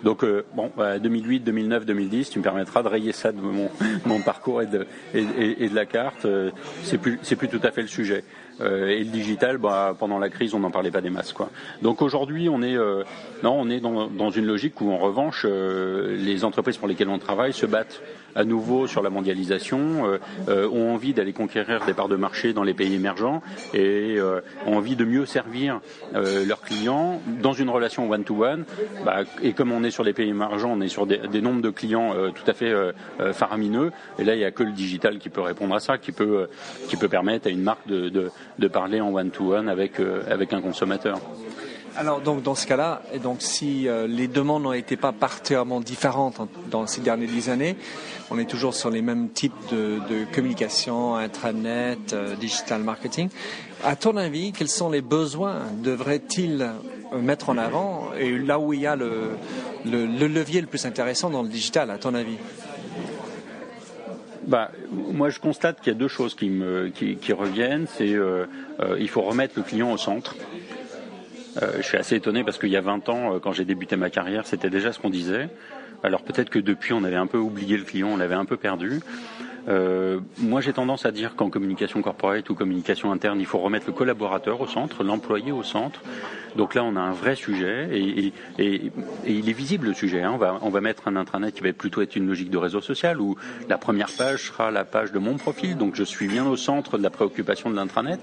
Donc 0.02 0.22
euh, 0.24 0.44
bon, 0.54 0.70
2008, 1.00 1.40
2009, 1.40 1.86
2010, 1.86 2.30
tu 2.30 2.38
me 2.38 2.44
permettras 2.44 2.82
de 2.82 2.88
rayer 2.88 3.12
ça 3.12 3.32
de 3.32 3.40
mon, 3.40 3.68
mon 4.06 4.20
parcours 4.20 4.62
et 4.62 4.66
de, 4.66 4.86
et, 5.14 5.68
de 5.68 5.74
la 5.74 5.86
carte. 5.86 6.24
Euh, 6.24 6.50
c'est 6.84 6.98
plus, 6.98 7.18
c'est 7.22 7.36
plus 7.36 7.48
tout 7.48 7.60
à 7.62 7.70
fait 7.70 7.82
le 7.82 7.88
sujet. 7.88 8.24
Euh, 8.60 8.88
et 8.88 8.98
le 8.98 9.10
digital, 9.10 9.58
bah, 9.58 9.94
pendant 9.98 10.18
la 10.18 10.28
crise, 10.28 10.54
on 10.54 10.60
n'en 10.60 10.70
parlait 10.70 10.90
pas 10.90 11.00
des 11.00 11.10
masses. 11.10 11.32
Quoi. 11.32 11.50
Donc 11.82 12.02
aujourd'hui, 12.02 12.48
on 12.48 12.62
est, 12.62 12.76
euh, 12.76 13.04
non, 13.42 13.54
on 13.58 13.70
est 13.70 13.80
dans, 13.80 14.08
dans, 14.08 14.30
une 14.30 14.46
logique 14.46 14.80
où, 14.80 14.90
en 14.90 14.98
revanche, 14.98 15.46
euh, 15.48 16.16
les 16.16 16.44
entreprises 16.44 16.76
pour 16.76 16.88
lesquelles 16.88 17.08
on 17.08 17.18
travaille 17.18 17.52
se 17.52 17.66
battent 17.66 18.02
à 18.34 18.44
nouveau 18.44 18.86
sur 18.86 19.02
la 19.02 19.10
mondialisation, 19.10 20.18
ont 20.48 20.94
envie 20.94 21.14
d'aller 21.14 21.32
conquérir 21.32 21.84
des 21.86 21.94
parts 21.94 22.08
de 22.08 22.16
marché 22.16 22.52
dans 22.52 22.62
les 22.62 22.74
pays 22.74 22.94
émergents 22.94 23.42
et 23.74 24.18
ont 24.66 24.76
envie 24.76 24.96
de 24.96 25.04
mieux 25.04 25.26
servir 25.26 25.80
leurs 26.12 26.60
clients 26.60 27.20
dans 27.40 27.52
une 27.52 27.70
relation 27.70 28.08
one-to-one. 28.10 28.64
Bah, 29.04 29.20
et 29.42 29.52
comme 29.52 29.72
on 29.72 29.82
est 29.82 29.90
sur 29.90 30.04
les 30.04 30.12
pays 30.12 30.28
émergents, 30.28 30.72
on 30.72 30.80
est 30.80 30.88
sur 30.88 31.06
des, 31.06 31.40
nombres 31.40 31.62
de 31.62 31.70
clients 31.70 32.12
tout 32.34 32.48
à 32.50 32.54
fait 32.54 32.72
faramineux. 33.32 33.92
Et 34.18 34.24
là, 34.24 34.34
il 34.34 34.38
n'y 34.38 34.44
a 34.44 34.50
que 34.50 34.62
le 34.62 34.72
digital 34.72 35.18
qui 35.18 35.28
peut 35.28 35.40
répondre 35.40 35.74
à 35.74 35.80
ça, 35.80 35.98
qui 35.98 36.12
peut, 36.12 36.48
qui 36.88 36.96
peut 36.96 37.08
permettre 37.08 37.48
à 37.48 37.50
une 37.50 37.62
marque 37.62 37.86
de, 37.88 38.30
de 38.58 38.68
parler 38.68 39.00
en 39.00 39.12
one-to-one 39.14 39.68
avec, 39.68 40.00
euh, 40.00 40.22
avec 40.30 40.52
un 40.52 40.60
consommateur. 40.60 41.20
Alors 41.98 42.20
donc 42.20 42.44
dans 42.44 42.54
ce 42.54 42.64
cas-là, 42.64 43.02
donc 43.24 43.38
si 43.42 43.88
euh, 43.88 44.06
les 44.06 44.28
demandes 44.28 44.62
n'ont 44.62 44.72
été 44.72 44.96
pas 44.96 45.10
particulièrement 45.10 45.80
différentes 45.80 46.40
dans 46.70 46.86
ces 46.86 47.00
dernières 47.00 47.28
dix 47.28 47.50
années, 47.50 47.76
on 48.30 48.38
est 48.38 48.48
toujours 48.48 48.72
sur 48.72 48.88
les 48.88 49.02
mêmes 49.02 49.30
types 49.30 49.52
de, 49.72 49.98
communication, 50.32 51.16
intranet, 51.16 52.12
euh, 52.12 52.36
digital 52.36 52.84
marketing. 52.84 53.30
À 53.82 53.96
ton 53.96 54.16
avis, 54.16 54.52
quels 54.52 54.68
sont 54.68 54.90
les 54.90 55.00
besoins? 55.00 55.62
Devrait-il 55.82 56.70
mettre 57.20 57.50
en 57.50 57.58
avant 57.58 58.10
et 58.16 58.38
là 58.38 58.60
où 58.60 58.72
il 58.72 58.80
y 58.80 58.86
a 58.86 58.94
le, 58.94 59.30
le, 59.84 60.06
le 60.06 60.28
levier 60.28 60.60
le 60.60 60.68
plus 60.68 60.86
intéressant 60.86 61.30
dans 61.30 61.42
le 61.42 61.48
digital, 61.48 61.90
à 61.90 61.98
ton 61.98 62.14
avis? 62.14 62.36
Bah, 64.48 64.70
moi, 64.90 65.28
je 65.28 65.40
constate 65.40 65.80
qu'il 65.80 65.92
y 65.92 65.96
a 65.96 65.98
deux 65.98 66.08
choses 66.08 66.34
qui, 66.34 66.48
me, 66.48 66.88
qui, 66.88 67.32
reviennent. 67.34 67.86
C'est 67.86 68.14
euh, 68.14 68.46
euh, 68.80 68.96
il 68.98 69.10
faut 69.10 69.20
remettre 69.20 69.52
le 69.58 69.62
client 69.62 69.92
au 69.92 69.98
centre. 69.98 70.36
Euh, 71.62 71.72
je 71.78 71.82
suis 71.82 71.96
assez 71.96 72.16
étonné 72.16 72.44
parce 72.44 72.58
qu'il 72.58 72.70
y 72.70 72.76
a 72.76 72.80
20 72.80 73.08
ans, 73.08 73.34
euh, 73.34 73.38
quand 73.38 73.52
j'ai 73.52 73.64
débuté 73.64 73.96
ma 73.96 74.10
carrière, 74.10 74.46
c'était 74.46 74.70
déjà 74.70 74.92
ce 74.92 74.98
qu'on 74.98 75.10
disait. 75.10 75.48
Alors 76.02 76.22
peut-être 76.22 76.50
que 76.50 76.58
depuis, 76.58 76.92
on 76.92 77.02
avait 77.04 77.16
un 77.16 77.26
peu 77.26 77.38
oublié 77.38 77.76
le 77.76 77.84
client, 77.84 78.08
on 78.08 78.16
l'avait 78.16 78.36
un 78.36 78.44
peu 78.44 78.56
perdu. 78.56 79.00
Euh, 79.68 80.20
moi, 80.38 80.60
j'ai 80.60 80.72
tendance 80.72 81.04
à 81.04 81.10
dire 81.10 81.34
qu'en 81.36 81.50
communication 81.50 82.00
corporate 82.00 82.48
ou 82.48 82.54
communication 82.54 83.12
interne, 83.12 83.38
il 83.40 83.46
faut 83.46 83.58
remettre 83.58 83.86
le 83.86 83.92
collaborateur 83.92 84.60
au 84.60 84.66
centre, 84.66 85.04
l'employé 85.04 85.52
au 85.52 85.62
centre. 85.62 86.00
Donc 86.56 86.74
là, 86.74 86.84
on 86.84 86.96
a 86.96 87.00
un 87.00 87.12
vrai 87.12 87.34
sujet 87.34 87.88
et, 87.92 88.32
il 88.58 89.48
est 89.48 89.52
visible 89.52 89.88
le 89.88 89.94
sujet. 89.94 90.22
Hein. 90.22 90.30
On, 90.34 90.38
va, 90.38 90.58
on 90.62 90.70
va 90.70 90.80
mettre 90.80 91.08
un 91.08 91.16
intranet 91.16 91.52
qui 91.52 91.62
va 91.62 91.72
plutôt 91.72 92.00
être 92.00 92.16
une 92.16 92.26
logique 92.26 92.50
de 92.50 92.56
réseau 92.56 92.80
social 92.80 93.20
où 93.20 93.36
la 93.68 93.76
première 93.76 94.10
page 94.16 94.46
sera 94.46 94.70
la 94.70 94.84
page 94.84 95.12
de 95.12 95.18
mon 95.18 95.36
profil. 95.36 95.76
Donc 95.76 95.96
je 95.96 96.04
suis 96.04 96.28
bien 96.28 96.46
au 96.46 96.56
centre 96.56 96.96
de 96.96 97.02
la 97.02 97.10
préoccupation 97.10 97.68
de 97.68 97.76
l'intranet. 97.76 98.20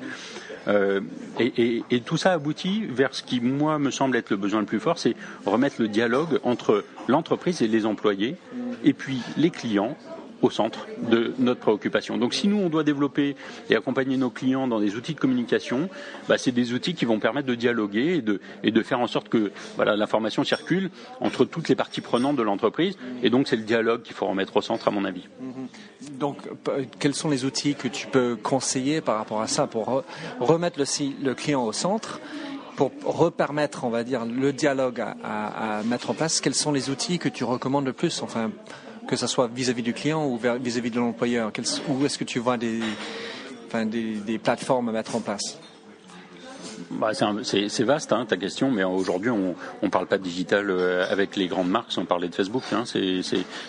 Euh, 0.67 1.01
et, 1.39 1.83
et, 1.91 1.99
tout 2.01 2.17
ça 2.17 2.33
aboutit 2.33 2.85
vers 2.85 3.13
ce 3.13 3.23
qui, 3.23 3.39
moi, 3.39 3.77
me 3.79 3.91
semble 3.91 4.17
être 4.17 4.29
le 4.29 4.37
besoin 4.37 4.61
le 4.61 4.65
plus 4.65 4.79
fort, 4.79 4.97
c'est 4.97 5.15
remettre 5.45 5.75
le 5.79 5.87
dialogue 5.87 6.39
entre 6.43 6.83
l'entreprise 7.07 7.61
et 7.61 7.67
les 7.67 7.85
employés, 7.85 8.35
et 8.83 8.93
puis 8.93 9.21
les 9.37 9.49
clients 9.49 9.95
au 10.45 10.49
centre 10.51 10.87
de 11.09 11.33
notre 11.39 11.59
préoccupation. 11.59 12.17
Donc 12.17 12.33
si 12.33 12.47
nous, 12.47 12.57
on 12.57 12.69
doit 12.69 12.83
développer 12.83 13.35
et 13.69 13.75
accompagner 13.75 14.15
nos 14.15 14.29
clients 14.29 14.67
dans 14.67 14.79
des 14.79 14.95
outils 14.95 15.15
de 15.15 15.19
communication, 15.19 15.89
bah, 16.29 16.37
c'est 16.37 16.51
des 16.51 16.73
outils 16.73 16.93
qui 16.93 17.05
vont 17.05 17.19
permettre 17.19 17.47
de 17.47 17.55
dialoguer 17.55 18.17
et 18.17 18.21
de, 18.21 18.39
et 18.63 18.71
de 18.71 18.81
faire 18.83 18.99
en 18.99 19.07
sorte 19.07 19.27
que 19.29 19.51
voilà, 19.75 19.95
l'information 19.95 20.43
circule 20.43 20.91
entre 21.19 21.45
toutes 21.45 21.67
les 21.67 21.75
parties 21.75 22.01
prenantes 22.01 22.35
de 22.35 22.43
l'entreprise. 22.43 22.95
Et 23.23 23.29
donc 23.29 23.47
c'est 23.47 23.55
le 23.55 23.63
dialogue 23.63 24.03
qu'il 24.03 24.15
faut 24.15 24.27
remettre 24.27 24.55
au 24.57 24.61
centre, 24.61 24.87
à 24.87 24.91
mon 24.91 25.03
avis. 25.03 25.27
Mm-hmm. 25.41 26.17
Donc 26.17 26.37
quels 26.99 27.15
sont 27.15 27.29
les 27.29 27.43
outils 27.45 27.73
que 27.73 27.87
tu 27.87 28.07
peux 28.07 28.35
conseiller 28.35 29.01
par 29.01 29.17
rapport 29.17 29.41
à 29.41 29.47
ça 29.47 29.65
pour 29.65 30.03
remettre 30.39 30.79
le, 30.79 31.33
client 31.33 31.63
au 31.65 31.73
centre 31.73 32.19
pour 32.75 32.91
repermettre, 33.05 33.85
on 33.85 33.89
va 33.89 34.03
dire, 34.03 34.25
le 34.25 34.51
dialogue 34.51 34.99
à, 34.99 35.79
à, 35.79 35.83
mettre 35.83 36.09
en 36.09 36.13
place, 36.13 36.41
quels 36.41 36.53
sont 36.53 36.73
les 36.73 36.89
outils 36.89 37.19
que 37.19 37.29
tu 37.29 37.45
recommandes 37.45 37.85
le 37.85 37.93
plus? 37.93 38.21
Enfin, 38.21 38.51
que 39.07 39.15
ce 39.15 39.27
soit 39.27 39.47
vis-à-vis 39.47 39.83
du 39.83 39.93
client 39.93 40.25
ou 40.25 40.37
vis-à-vis 40.37 40.91
de 40.91 40.99
l'employeur 40.99 41.51
Où 41.87 42.05
est-ce 42.05 42.17
que 42.17 42.23
tu 42.23 42.39
vois 42.39 42.57
des, 42.57 42.79
plateformes 44.43 44.91
mettre 44.91 45.15
en 45.15 45.21
place? 45.21 45.59
Bah, 46.91 47.11
c'est 47.13 47.83
vaste 47.83 48.11
hein, 48.13 48.25
ta 48.27 48.37
question, 48.37 48.71
mais 48.71 48.83
aujourd'hui 48.83 49.29
on 49.29 49.55
ne 49.81 49.89
parle 49.89 50.07
pas 50.07 50.17
de 50.17 50.23
digital 50.23 50.69
euh, 50.69 51.05
avec 51.09 51.35
les 51.35 51.47
grandes 51.47 51.69
marques 51.69 51.91
sans 51.91 52.05
parler 52.05 52.29
de 52.29 52.35
Facebook. 52.35 52.63
Hein, 52.71 52.83
c'est 52.85 53.21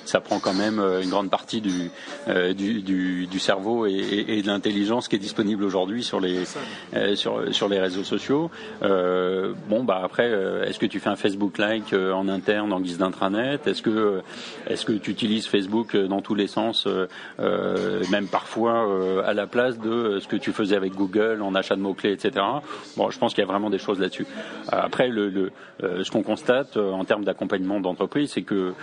ça 0.04 0.20
prend 0.20 0.38
quand 0.38 0.54
même 0.54 0.78
euh, 0.78 1.02
une 1.02 1.10
grande 1.10 1.30
partie 1.30 1.60
du, 1.60 1.90
euh, 2.28 2.52
du, 2.52 2.82
du, 2.82 3.26
du, 3.26 3.38
cerveau 3.38 3.86
et, 3.86 4.24
et, 4.28 4.42
de 4.42 4.46
l'intelligence 4.46 5.08
qui 5.08 5.16
est 5.16 5.20
disponible 5.20 5.64
aujourd'hui 5.64 6.02
sur 6.02 6.20
les 6.20 6.44
sur, 7.14 7.54
sur 7.54 7.68
les 7.68 7.80
réseaux 7.80 8.04
sociaux. 8.04 8.50
Euh, 8.82 9.52
bon 9.68 9.84
bah 9.84 10.00
après, 10.02 10.30
est-ce 10.66 10.78
que 10.78 10.86
tu 10.86 11.00
fais 11.00 11.10
un 11.10 11.16
Facebook 11.16 11.58
like 11.58 11.92
en 11.92 12.28
interne 12.28 12.72
en 12.72 12.80
guise 12.80 12.98
d'intranet? 12.98 13.66
Est-ce 13.66 13.82
que 13.82 14.22
est-ce 14.66 14.84
que 14.84 14.92
tu 14.92 15.10
utilises 15.10 15.46
Facebook 15.46 15.96
dans 15.96 16.20
tous 16.20 16.34
les 16.34 16.46
sens, 16.46 16.86
même 17.38 18.28
parfois 18.30 19.24
à 19.24 19.34
la 19.34 19.46
place 19.46 19.78
de 19.78 20.18
ce 20.20 20.28
que 20.28 20.36
tu 20.36 20.52
faisais 20.52 20.76
avec 20.76 20.94
Google 20.94 21.42
en 21.42 21.54
achat 21.54 21.76
de 21.76 21.80
mots 21.80 21.94
clés, 21.94 22.12
etc. 22.12 22.44
Bon, 22.96 23.10
je 23.10 23.18
pense 23.18 23.34
qu'il 23.34 23.42
y 23.42 23.44
a 23.44 23.50
vraiment 23.50 23.70
des 23.70 23.78
choses 23.78 24.00
là-dessus. 24.00 24.26
Après, 24.68 25.08
le, 25.08 25.52
ce 25.80 26.10
qu'on 26.10 26.22
constate 26.22 26.76
en 26.76 27.04
termes 27.04 27.24
d'accompagnement 27.24 27.80
d'entreprise, 27.80 28.32
c'est 28.32 28.42
que 28.42 28.74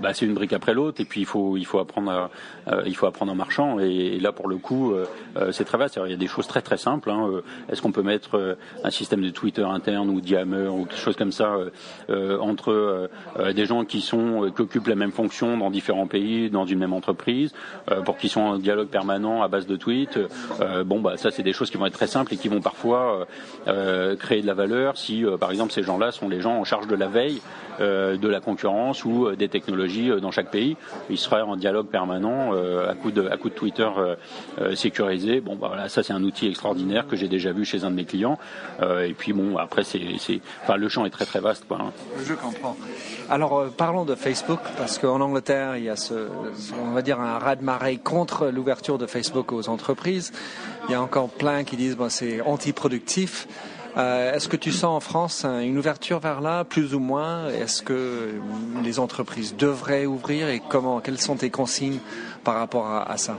bah, 0.00 0.12
c'est 0.12 0.26
une 0.26 0.34
brique 0.34 0.52
après 0.52 0.74
l'autre, 0.74 1.00
et 1.00 1.04
puis 1.04 1.20
il 1.20 1.26
faut 1.26 1.56
il 1.56 1.64
faut 1.66 1.78
apprendre 1.78 2.30
il 2.86 2.96
faut 2.96 3.06
apprendre 3.06 3.32
en 3.32 3.34
marchant. 3.34 3.78
Et, 3.78 4.18
là, 4.18 4.32
pour 4.32 4.48
le 4.48 4.56
coup, 4.56 4.94
c'est 5.52 5.64
très 5.64 5.78
vaste. 5.78 5.98
il 6.04 6.10
y 6.10 6.14
a 6.14 6.16
des 6.16 6.26
choses 6.26 6.46
très 6.46 6.62
très 6.62 6.76
simples. 6.76 7.10
Hein. 7.10 7.30
Est-ce 7.70 7.80
qu'on 7.82 7.92
peut 7.92 8.02
mettre 8.02 8.56
un 8.82 8.90
système 8.90 9.22
de 9.22 9.30
Twitter 9.30 9.62
interne 9.62 10.10
ou 10.10 10.20
Diammer 10.20 10.68
ou 10.68 10.84
quelque 10.84 11.00
chose 11.00 11.16
comme 11.16 11.32
ça 11.32 11.56
entre 12.08 13.08
des 13.54 13.66
gens 13.66 13.84
qui 13.84 14.00
sont 14.00 14.52
qui 14.54 14.62
occupent 14.62 14.88
la 14.88 14.94
même 14.94 15.12
fonction 15.12 15.56
dans 15.56 15.70
différents 15.70 16.06
pays, 16.06 16.50
dans 16.50 16.66
une 16.66 16.78
même 16.78 16.92
entreprise, 16.92 17.52
pour 18.04 18.16
qu'ils 18.16 18.30
soient 18.30 18.42
en 18.42 18.58
dialogue 18.58 18.88
permanent 18.88 19.42
à 19.42 19.48
base 19.48 19.66
de 19.66 19.76
tweets. 19.76 20.18
bon, 20.84 21.00
bah 21.00 21.16
ça, 21.16 21.30
c'est 21.30 21.42
des 21.42 21.52
choses 21.52 21.70
qui 21.70 21.76
vont 21.76 21.86
être 21.86 21.94
très 21.94 22.06
simples 22.06 22.34
et 22.34 22.36
qui 22.36 22.48
vont 22.48 22.60
parfois 22.64 23.26
créer 24.18 24.42
de 24.42 24.46
la 24.46 24.54
valeur 24.54 24.96
si, 24.96 25.24
par 25.38 25.50
exemple, 25.50 25.72
ces 25.72 25.82
gens-là 25.82 26.10
sont 26.10 26.28
les 26.28 26.40
gens 26.40 26.56
en 26.56 26.64
charge 26.64 26.86
de 26.86 26.96
la 26.96 27.06
veille 27.06 27.40
euh, 27.80 28.16
de 28.16 28.28
la 28.28 28.40
concurrence 28.40 29.04
ou 29.04 29.26
euh, 29.26 29.34
des 29.34 29.48
technologies 29.48 30.08
euh, 30.08 30.20
dans 30.20 30.30
chaque 30.30 30.50
pays. 30.50 30.76
Il 31.10 31.18
sera 31.18 31.44
en 31.44 31.56
dialogue 31.56 31.88
permanent 31.88 32.52
à 32.52 32.94
coup 32.94 33.10
de, 33.10 33.26
à 33.26 33.36
coup 33.36 33.48
de 33.48 33.54
Twitter 33.54 33.88
sécurisé. 34.74 35.40
Bon, 35.40 35.56
bah, 35.56 35.68
voilà, 35.68 35.88
ça 35.88 36.02
c'est 36.02 36.12
un 36.12 36.22
outil 36.22 36.46
extraordinaire 36.46 37.06
que 37.08 37.16
j'ai 37.16 37.28
déjà 37.28 37.52
vu 37.52 37.64
chez 37.64 37.84
un 37.84 37.90
de 37.90 37.96
mes 37.96 38.04
clients. 38.04 38.38
et 38.80 39.14
puis 39.14 39.32
bon, 39.32 39.56
après 39.56 39.82
c'est, 39.84 39.98
le 39.98 40.88
champ 40.88 41.04
est 41.04 41.10
très 41.10 41.24
très 41.24 41.40
vaste. 41.40 41.64
Quoi, 41.66 41.78
hein. 41.80 41.92
Je 42.24 42.34
comprends. 42.34 42.76
Alors 43.28 43.66
parlons 43.76 44.04
de 44.04 44.14
Facebook 44.14 44.60
parce 44.76 44.98
qu'en 44.98 45.20
Angleterre 45.20 45.76
il 45.76 45.84
y 45.84 45.88
a 45.88 45.96
ce, 45.96 46.28
on 46.80 46.92
va 46.92 47.02
dire 47.02 47.20
un 47.20 47.38
raz-de-marée 47.38 47.98
contre 47.98 48.48
l'ouverture 48.48 48.98
de 48.98 49.06
Facebook 49.06 49.52
aux 49.52 49.68
entreprises. 49.68 50.32
Il 50.88 50.92
y 50.92 50.94
a 50.94 51.02
encore 51.02 51.30
plein 51.30 51.64
qui 51.64 51.76
disent 51.76 51.96
bon, 51.96 52.08
c'est 52.08 52.40
antiproductif. 52.54 53.46
Euh, 53.96 54.32
est-ce 54.32 54.48
que 54.48 54.56
tu 54.56 54.72
sens 54.72 54.96
en 54.96 55.00
France 55.00 55.44
une 55.44 55.78
ouverture 55.78 56.18
vers 56.18 56.40
là, 56.40 56.64
plus 56.64 56.94
ou 56.94 56.98
moins? 56.98 57.48
Est-ce 57.48 57.82
que 57.82 58.32
les 58.82 58.98
entreprises 58.98 59.54
devraient 59.56 60.06
ouvrir 60.06 60.48
et 60.48 60.60
comment 60.68 61.00
Quelles 61.00 61.20
sont 61.20 61.36
tes 61.36 61.50
consignes 61.50 62.00
par 62.42 62.54
rapport 62.54 62.86
à, 62.86 63.16
ça? 63.16 63.38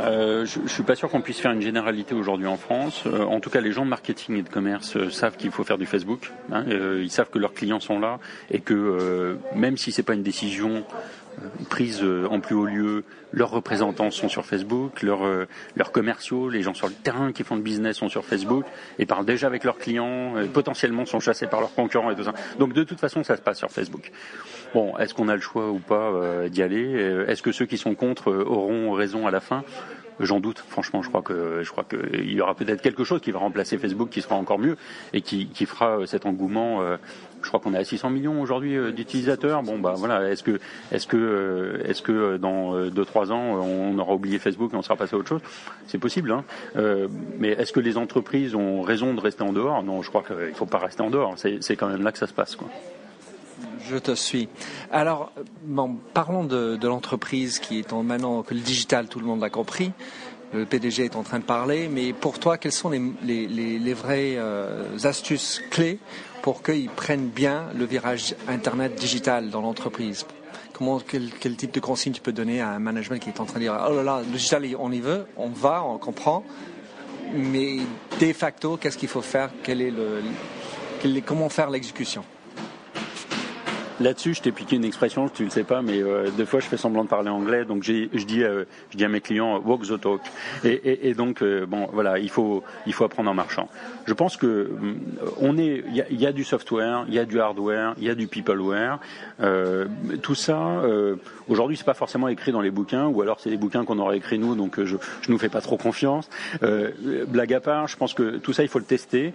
Euh, 0.00 0.46
je, 0.46 0.60
ne 0.60 0.68
suis 0.68 0.82
pas 0.82 0.94
sûr 0.94 1.10
qu'on 1.10 1.20
puisse 1.20 1.38
faire 1.38 1.52
une 1.52 1.60
généralité 1.60 2.14
aujourd'hui 2.14 2.46
en 2.46 2.56
France. 2.56 3.02
Euh, 3.06 3.24
en 3.24 3.40
tout 3.40 3.50
cas, 3.50 3.60
les 3.60 3.72
gens 3.72 3.84
de 3.84 3.90
marketing 3.90 4.36
et 4.36 4.42
de 4.42 4.48
commerce 4.48 4.96
savent 5.10 5.36
qu'il 5.36 5.50
faut 5.50 5.64
faire 5.64 5.76
du 5.76 5.84
Facebook. 5.84 6.32
Hein, 6.50 6.64
ils 6.66 7.10
savent 7.10 7.28
que 7.28 7.38
leurs 7.38 7.52
clients 7.52 7.80
sont 7.80 8.00
là 8.00 8.18
et 8.50 8.60
que 8.60 9.36
même 9.54 9.76
si 9.76 9.92
c'est 9.92 10.02
pas 10.02 10.14
une 10.14 10.22
décision 10.22 10.76
euh, 10.76 11.21
prises 11.68 12.02
euh, 12.02 12.26
en 12.30 12.40
plus 12.40 12.54
haut 12.54 12.66
lieu, 12.66 13.04
leurs 13.32 13.50
représentants 13.50 14.10
sont 14.10 14.28
sur 14.28 14.44
Facebook, 14.44 15.02
leurs, 15.02 15.24
euh, 15.24 15.46
leurs 15.76 15.92
commerciaux, 15.92 16.48
les 16.48 16.62
gens 16.62 16.74
sur 16.74 16.86
le 16.86 16.92
terrain 16.92 17.32
qui 17.32 17.44
font 17.44 17.56
le 17.56 17.62
business 17.62 17.96
sont 17.96 18.08
sur 18.08 18.24
Facebook 18.24 18.64
et 18.98 19.06
parlent 19.06 19.24
déjà 19.24 19.46
avec 19.46 19.64
leurs 19.64 19.78
clients, 19.78 20.34
potentiellement 20.52 21.06
sont 21.06 21.20
chassés 21.20 21.46
par 21.46 21.60
leurs 21.60 21.74
concurrents 21.74 22.10
et 22.10 22.16
tout 22.16 22.24
ça. 22.24 22.34
Donc 22.58 22.72
de 22.72 22.84
toute 22.84 23.00
façon, 23.00 23.24
ça 23.24 23.36
se 23.36 23.42
passe 23.42 23.58
sur 23.58 23.70
Facebook. 23.70 24.10
Bon, 24.74 24.96
est-ce 24.98 25.14
qu'on 25.14 25.28
a 25.28 25.34
le 25.34 25.40
choix 25.40 25.70
ou 25.70 25.78
pas 25.78 26.48
d'y 26.48 26.62
aller? 26.62 27.24
Est-ce 27.28 27.42
que 27.42 27.52
ceux 27.52 27.66
qui 27.66 27.78
sont 27.78 27.94
contre 27.94 28.32
auront 28.32 28.92
raison 28.92 29.26
à 29.26 29.30
la 29.30 29.40
fin? 29.40 29.64
J'en 30.20 30.40
doute, 30.40 30.58
franchement. 30.58 31.02
Je 31.02 31.08
crois 31.08 31.22
que 31.22 31.62
je 31.62 31.70
crois 31.70 31.84
qu'il 31.84 32.32
y 32.32 32.40
aura 32.40 32.54
peut-être 32.54 32.82
quelque 32.82 33.04
chose 33.04 33.20
qui 33.20 33.30
va 33.30 33.38
remplacer 33.38 33.78
Facebook, 33.78 34.10
qui 34.10 34.22
sera 34.22 34.36
encore 34.36 34.58
mieux 34.58 34.76
et 35.12 35.20
qui, 35.20 35.46
qui 35.46 35.66
fera 35.66 36.06
cet 36.06 36.26
engouement 36.26 36.82
je 37.42 37.48
crois 37.48 37.60
qu'on 37.60 37.74
est 37.74 37.78
à 37.78 37.84
600 37.84 38.10
millions 38.10 38.40
aujourd'hui 38.40 38.76
euh, 38.76 38.92
d'utilisateurs. 38.92 39.62
Bon, 39.62 39.78
bah 39.78 39.94
voilà. 39.96 40.30
Est-ce 40.30 40.42
que, 40.42 40.60
est-ce 40.90 41.06
que, 41.06 41.16
euh, 41.16 41.82
est-ce 41.84 42.02
que 42.02 42.12
euh, 42.12 42.38
dans 42.38 42.76
2-3 42.88 43.32
ans, 43.32 43.60
on 43.60 43.98
aura 43.98 44.14
oublié 44.14 44.38
Facebook 44.38 44.72
et 44.72 44.76
on 44.76 44.82
sera 44.82 44.96
passé 44.96 45.14
à 45.14 45.18
autre 45.18 45.28
chose? 45.28 45.42
C'est 45.86 45.98
possible. 45.98 46.32
Hein 46.32 46.44
mais 47.38 47.48
est-ce 47.48 47.72
que 47.72 47.80
les 47.80 47.96
entreprises 47.96 48.54
ont 48.54 48.82
raison 48.82 49.14
de 49.14 49.20
rester 49.20 49.42
en 49.42 49.52
dehors? 49.52 49.82
Non, 49.82 50.02
je 50.02 50.08
crois 50.08 50.22
qu'il 50.22 50.36
ne 50.36 50.52
faut 50.52 50.66
pas 50.66 50.78
rester 50.78 51.02
en 51.02 51.10
dehors. 51.10 51.34
C'est 51.36 51.76
quand 51.76 51.88
même 51.88 52.02
là 52.02 52.12
que 52.12 52.18
ça 52.18 52.26
se 52.26 52.32
passe, 52.32 52.56
quoi. 52.56 52.68
Je 53.88 53.96
te 53.96 54.14
suis. 54.14 54.48
Alors, 54.90 55.32
bon, 55.64 55.96
parlons 56.14 56.44
de, 56.44 56.78
l'entreprise 56.86 57.58
qui 57.58 57.78
est 57.78 57.92
en, 57.92 58.02
maintenant 58.02 58.42
que 58.42 58.54
le 58.54 58.60
digital, 58.60 59.08
tout 59.08 59.18
le 59.18 59.26
monde 59.26 59.40
l'a 59.40 59.50
compris. 59.50 59.92
Le 60.52 60.66
PDG 60.66 61.06
est 61.06 61.16
en 61.16 61.22
train 61.22 61.38
de 61.38 61.44
parler, 61.44 61.88
mais 61.88 62.12
pour 62.12 62.38
toi, 62.38 62.58
quelles 62.58 62.72
sont 62.72 62.90
les, 62.90 63.94
vraies 63.94 64.38
astuces 65.04 65.62
clés 65.70 65.98
pour 66.42 66.62
qu'ils 66.62 66.90
prennent 66.90 67.28
bien 67.28 67.68
le 67.74 67.84
virage 67.86 68.34
Internet 68.48 68.94
digital 68.94 69.50
dans 69.50 69.62
l'entreprise? 69.62 70.26
Comment, 70.74 71.00
quel, 71.00 71.56
type 71.56 71.72
de 71.72 71.80
consigne 71.80 72.12
tu 72.12 72.20
peux 72.20 72.32
donner 72.32 72.60
à 72.60 72.68
un 72.70 72.78
management 72.78 73.18
qui 73.18 73.30
est 73.30 73.40
en 73.40 73.46
train 73.46 73.58
de 73.58 73.64
dire 73.64 73.82
Oh 73.88 73.94
là 73.94 74.02
là, 74.02 74.20
le 74.20 74.32
digital, 74.32 74.64
on 74.78 74.92
y 74.92 75.00
veut, 75.00 75.26
on 75.36 75.48
va, 75.48 75.82
on 75.82 75.98
comprend, 75.98 76.44
mais 77.32 77.78
de 78.20 78.32
facto, 78.32 78.76
qu'est-ce 78.76 78.98
qu'il 78.98 79.08
faut 79.08 79.22
faire? 79.22 79.50
Comment 81.26 81.48
faire 81.48 81.70
l'exécution? 81.70 82.24
Là-dessus, 84.02 84.34
je 84.34 84.42
t'ai 84.42 84.50
piqué 84.50 84.74
une 84.74 84.84
expression, 84.84 85.28
tu 85.28 85.44
le 85.44 85.50
sais 85.50 85.62
pas, 85.62 85.80
mais 85.80 86.02
euh, 86.02 86.28
deux 86.36 86.44
fois 86.44 86.58
je 86.58 86.66
fais 86.66 86.76
semblant 86.76 87.04
de 87.04 87.08
parler 87.08 87.30
anglais, 87.30 87.64
donc 87.64 87.84
je 87.84 88.08
dis, 88.24 88.42
euh, 88.42 88.64
je 88.90 88.96
dis 88.96 89.04
à 89.04 89.08
mes 89.08 89.20
clients 89.20 89.60
walk 89.64 89.82
the 89.82 90.00
talk. 90.00 90.20
Et, 90.64 91.08
et, 91.08 91.14
donc 91.14 91.40
euh, 91.40 91.66
bon, 91.66 91.88
voilà, 91.92 92.18
il 92.18 92.28
faut, 92.28 92.64
il 92.84 92.94
faut 92.94 93.04
apprendre 93.04 93.30
en 93.30 93.34
marchant. 93.34 93.68
Je 94.06 94.12
pense 94.12 94.36
que 94.36 94.70
mm, 94.72 94.96
on 95.40 95.56
est, 95.56 95.84
il 96.10 96.20
y, 96.20 96.26
a, 96.26 96.32
du 96.32 96.42
software, 96.42 97.04
il 97.06 97.14
y 97.14 97.18
a 97.20 97.24
du 97.24 97.38
hardware, 97.38 97.94
il 97.98 98.04
y 98.04 98.10
a 98.10 98.16
du 98.16 98.26
peopleware. 98.26 98.98
tout 100.22 100.34
ça, 100.34 100.82
aujourd'hui, 101.48 101.76
c'est 101.76 101.86
pas 101.86 101.94
forcément 101.94 102.26
écrit 102.26 102.50
dans 102.50 102.60
les 102.60 102.72
bouquins, 102.72 103.06
ou 103.06 103.22
alors 103.22 103.38
c'est 103.38 103.50
des 103.50 103.56
bouquins 103.56 103.84
qu'on 103.84 104.00
aurait 104.00 104.16
écrits 104.16 104.40
nous, 104.40 104.56
donc 104.56 104.82
je, 104.82 104.96
je 105.20 105.30
nous 105.30 105.38
fais 105.38 105.48
pas 105.48 105.60
trop 105.60 105.76
confiance. 105.76 106.28
blague 106.60 107.54
à 107.54 107.60
part, 107.60 107.86
je 107.86 107.96
pense 107.96 108.14
que 108.14 108.38
tout 108.38 108.52
ça, 108.52 108.64
il 108.64 108.68
faut 108.68 108.80
le 108.80 108.84
tester. 108.84 109.32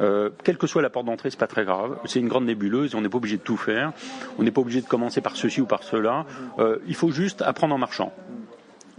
Euh, 0.00 0.30
quelle 0.44 0.58
que 0.58 0.66
soit 0.66 0.82
la 0.82 0.90
porte 0.90 1.06
d'entrée, 1.06 1.30
c'est 1.30 1.38
pas 1.38 1.46
très 1.46 1.64
grave. 1.64 1.98
C'est 2.04 2.20
une 2.20 2.28
grande 2.28 2.46
nébuleuse 2.46 2.92
et 2.92 2.96
on 2.96 3.00
n'est 3.00 3.08
pas 3.08 3.18
obligé 3.18 3.36
de 3.36 3.42
tout 3.42 3.56
faire. 3.56 3.92
On 4.38 4.42
n'est 4.42 4.50
pas 4.50 4.60
obligé 4.60 4.80
de 4.80 4.86
commencer 4.86 5.20
par 5.20 5.36
ceci 5.36 5.60
ou 5.60 5.66
par 5.66 5.82
cela. 5.82 6.26
Euh, 6.58 6.78
il 6.86 6.94
faut 6.94 7.10
juste 7.10 7.42
apprendre 7.42 7.74
en 7.74 7.78
marchant 7.78 8.12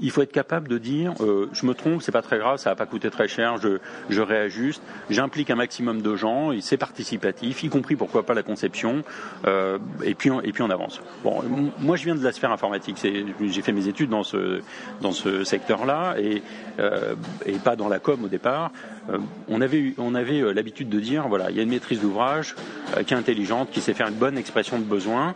il 0.01 0.11
faut 0.11 0.21
être 0.21 0.31
capable 0.31 0.67
de 0.67 0.77
dire 0.77 1.13
euh, 1.21 1.49
je 1.53 1.65
me 1.65 1.73
trompe, 1.73 2.01
c'est 2.01 2.11
pas 2.11 2.21
très 2.21 2.37
grave, 2.37 2.57
ça 2.57 2.69
va 2.71 2.75
pas 2.75 2.85
coûter 2.85 3.09
très 3.09 3.27
cher, 3.27 3.57
je, 3.57 3.79
je 4.09 4.21
réajuste, 4.21 4.81
j'implique 5.09 5.49
un 5.49 5.55
maximum 5.55 6.01
de 6.01 6.15
gens, 6.15 6.51
et 6.51 6.61
c'est 6.61 6.77
participatif, 6.77 7.63
y 7.63 7.69
compris 7.69 7.95
pourquoi 7.95 8.25
pas 8.25 8.33
la 8.33 8.43
conception, 8.43 9.03
euh, 9.45 9.77
et 10.03 10.15
puis 10.15 10.31
on, 10.31 10.41
et 10.41 10.51
puis 10.51 10.63
on 10.63 10.69
avance. 10.69 11.01
Bon, 11.23 11.43
moi 11.79 11.95
je 11.95 12.05
viens 12.05 12.15
de 12.15 12.23
la 12.23 12.31
sphère 12.31 12.51
informatique, 12.51 12.97
j'ai 13.01 13.61
fait 13.61 13.71
mes 13.71 13.87
études 13.87 14.09
dans 14.09 14.23
ce 14.23 14.61
dans 15.01 15.11
ce 15.11 15.43
secteur-là 15.43 16.15
et 16.19 16.41
euh, 16.79 17.15
et 17.45 17.53
pas 17.53 17.75
dans 17.75 17.89
la 17.89 17.99
com 17.99 18.23
au 18.23 18.27
départ. 18.27 18.71
Euh, 19.09 19.17
on 19.47 19.61
avait 19.61 19.93
on 19.97 20.15
avait 20.15 20.41
euh, 20.41 20.51
l'habitude 20.51 20.89
de 20.89 20.99
dire 20.99 21.27
voilà 21.27 21.49
il 21.49 21.57
y 21.57 21.59
a 21.59 21.63
une 21.63 21.69
maîtrise 21.69 22.01
d'ouvrage 22.01 22.55
euh, 22.95 23.03
qui 23.03 23.13
est 23.13 23.17
intelligente, 23.17 23.69
qui 23.71 23.81
sait 23.81 23.93
faire 23.93 24.07
une 24.07 24.15
bonne 24.15 24.37
expression 24.37 24.79
de 24.79 24.83
besoin. 24.83 25.35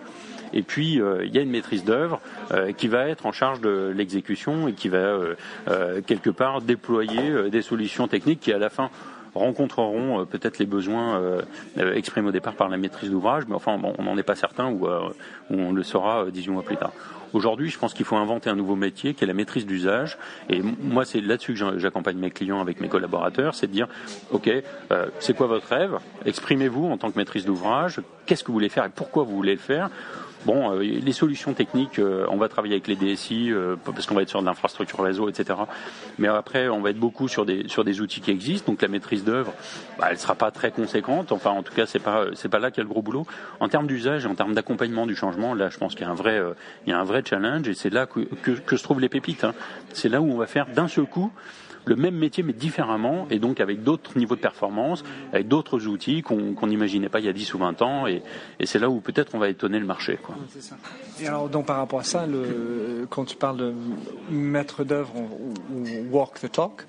Et 0.53 0.61
puis, 0.61 1.01
euh, 1.01 1.25
il 1.25 1.33
y 1.33 1.37
a 1.37 1.41
une 1.41 1.49
maîtrise 1.49 1.83
d'œuvre 1.83 2.21
euh, 2.51 2.71
qui 2.71 2.87
va 2.87 3.07
être 3.07 3.25
en 3.25 3.31
charge 3.31 3.59
de 3.61 3.91
l'exécution 3.95 4.67
et 4.67 4.73
qui 4.73 4.89
va 4.89 4.97
euh, 4.97 6.01
quelque 6.05 6.29
part 6.29 6.61
déployer 6.61 7.49
des 7.49 7.61
solutions 7.61 8.07
techniques 8.07 8.39
qui, 8.39 8.53
à 8.53 8.57
la 8.57 8.69
fin, 8.69 8.89
rencontreront 9.33 10.25
peut-être 10.25 10.59
les 10.59 10.67
besoins 10.67 11.19
exprimés 11.95 12.27
au 12.27 12.31
départ 12.31 12.53
par 12.53 12.69
la 12.69 12.77
maîtrise 12.77 13.09
d'ouvrage, 13.09 13.45
mais 13.47 13.55
enfin, 13.55 13.79
on 13.97 14.03
n'en 14.03 14.15
est 14.15 14.23
pas 14.23 14.35
certain 14.35 14.69
ou 14.69 14.87
on 15.49 15.71
le 15.71 15.81
saura 15.81 16.25
18 16.29 16.51
mois 16.51 16.61
plus 16.61 16.77
tard. 16.77 16.91
Aujourd'hui, 17.33 17.71
je 17.71 17.79
pense 17.79 17.95
qu'il 17.95 18.05
faut 18.05 18.15
inventer 18.15 18.51
un 18.51 18.55
nouveau 18.55 18.75
métier 18.75 19.15
qui 19.15 19.23
est 19.23 19.27
la 19.27 19.33
maîtrise 19.33 19.65
d'usage. 19.65 20.19
Et 20.49 20.61
moi, 20.61 21.03
c'est 21.03 21.19
là-dessus 21.19 21.55
que 21.55 21.79
j'accompagne 21.79 22.17
mes 22.17 22.29
clients 22.29 22.61
avec 22.61 22.79
mes 22.79 22.89
collaborateurs, 22.89 23.55
c'est 23.55 23.65
de 23.65 23.71
dire, 23.71 23.87
OK, 24.29 24.51
c'est 25.19 25.35
quoi 25.35 25.47
votre 25.47 25.67
rêve? 25.67 25.97
Exprimez-vous 26.27 26.85
en 26.85 26.97
tant 26.97 27.09
que 27.09 27.17
maîtrise 27.17 27.45
d'ouvrage. 27.45 28.01
Qu'est-ce 28.27 28.43
que 28.43 28.49
vous 28.49 28.53
voulez 28.53 28.69
faire? 28.69 28.85
Et 28.85 28.91
pourquoi 28.93 29.23
vous 29.23 29.35
voulez 29.35 29.53
le 29.53 29.59
faire? 29.59 29.89
Bon, 30.45 30.71
euh, 30.71 30.79
les 30.81 31.11
solutions 31.13 31.53
techniques, 31.53 31.99
euh, 31.99 32.25
on 32.29 32.37
va 32.37 32.49
travailler 32.49 32.73
avec 32.73 32.87
les 32.87 32.95
DSI 32.95 33.51
euh, 33.51 33.75
parce 33.85 34.05
qu'on 34.05 34.15
va 34.15 34.23
être 34.23 34.29
sur 34.29 34.41
de 34.41 34.45
l'infrastructure 34.45 35.01
réseau, 35.01 35.29
etc. 35.29 35.59
Mais 36.17 36.27
après, 36.27 36.67
on 36.67 36.81
va 36.81 36.89
être 36.89 36.99
beaucoup 36.99 37.27
sur 37.27 37.45
des 37.45 37.67
sur 37.67 37.83
des 37.83 38.01
outils 38.01 38.19
qui 38.19 38.31
existent. 38.31 38.71
Donc 38.71 38.81
la 38.81 38.89
maîtrise 38.89 39.23
d'œuvre, 39.23 39.53
bah, 39.97 40.07
elle 40.11 40.17
sera 40.17 40.35
pas 40.35 40.51
très 40.51 40.71
conséquente. 40.71 41.31
Enfin, 41.31 41.51
en 41.51 41.63
tout 41.63 41.73
cas, 41.73 41.85
c'est 41.85 41.99
pas 41.99 42.25
c'est 42.33 42.49
pas 42.49 42.59
là 42.59 42.71
qu'il 42.71 42.79
y 42.79 42.81
a 42.81 42.83
le 42.83 42.89
gros 42.89 43.01
boulot. 43.01 43.25
En 43.59 43.69
termes 43.69 43.87
d'usage 43.87 44.25
en 44.25 44.35
termes 44.35 44.53
d'accompagnement 44.53 45.07
du 45.07 45.15
changement, 45.15 45.53
là, 45.53 45.69
je 45.69 45.77
pense 45.77 45.95
qu'il 45.95 46.05
y 46.05 46.09
a 46.09 46.11
un 46.11 46.15
vrai 46.15 46.41
il 46.85 46.89
y 46.89 46.93
a 46.93 46.99
un 46.99 47.05
vrai 47.05 47.23
challenge 47.25 47.67
et 47.67 47.73
c'est 47.73 47.89
là 47.89 48.05
que, 48.05 48.21
que, 48.21 48.51
que 48.51 48.75
je 48.75 48.83
trouve 48.83 48.99
les 48.99 49.09
pépites. 49.09 49.43
Hein. 49.45 49.53
C'est 49.93 50.09
là 50.09 50.21
où 50.21 50.29
on 50.29 50.37
va 50.37 50.47
faire 50.47 50.65
d'un 50.67 50.87
seul 50.87 51.05
coup 51.05 51.31
le 51.85 51.95
même 51.95 52.15
métier 52.15 52.43
mais 52.43 52.53
différemment 52.53 53.27
et 53.29 53.39
donc 53.39 53.59
avec 53.59 53.83
d'autres 53.83 54.17
niveaux 54.17 54.35
de 54.35 54.41
performance, 54.41 55.03
avec 55.31 55.47
d'autres 55.47 55.87
outils 55.87 56.21
qu'on 56.21 56.67
n'imaginait 56.67 57.09
pas 57.09 57.19
il 57.19 57.25
y 57.25 57.29
a 57.29 57.33
10 57.33 57.53
ou 57.53 57.57
20 57.59 57.81
ans 57.81 58.07
et, 58.07 58.21
c'est 58.65 58.79
là 58.79 58.89
où 58.89 59.01
peut-être 59.01 59.35
on 59.35 59.39
va 59.39 59.49
étonner 59.49 59.79
le 59.79 59.85
marché. 59.85 60.17
Et 61.21 61.27
alors 61.27 61.49
donc 61.49 61.65
par 61.65 61.77
rapport 61.77 61.99
à 61.99 62.03
ça, 62.03 62.25
quand 63.09 63.25
tu 63.25 63.35
parles 63.35 63.57
de 63.57 63.73
maître 64.29 64.83
d'œuvre 64.83 65.13
ou, 65.15 65.53
walk 66.11 66.39
the 66.39 66.51
talk, 66.51 66.85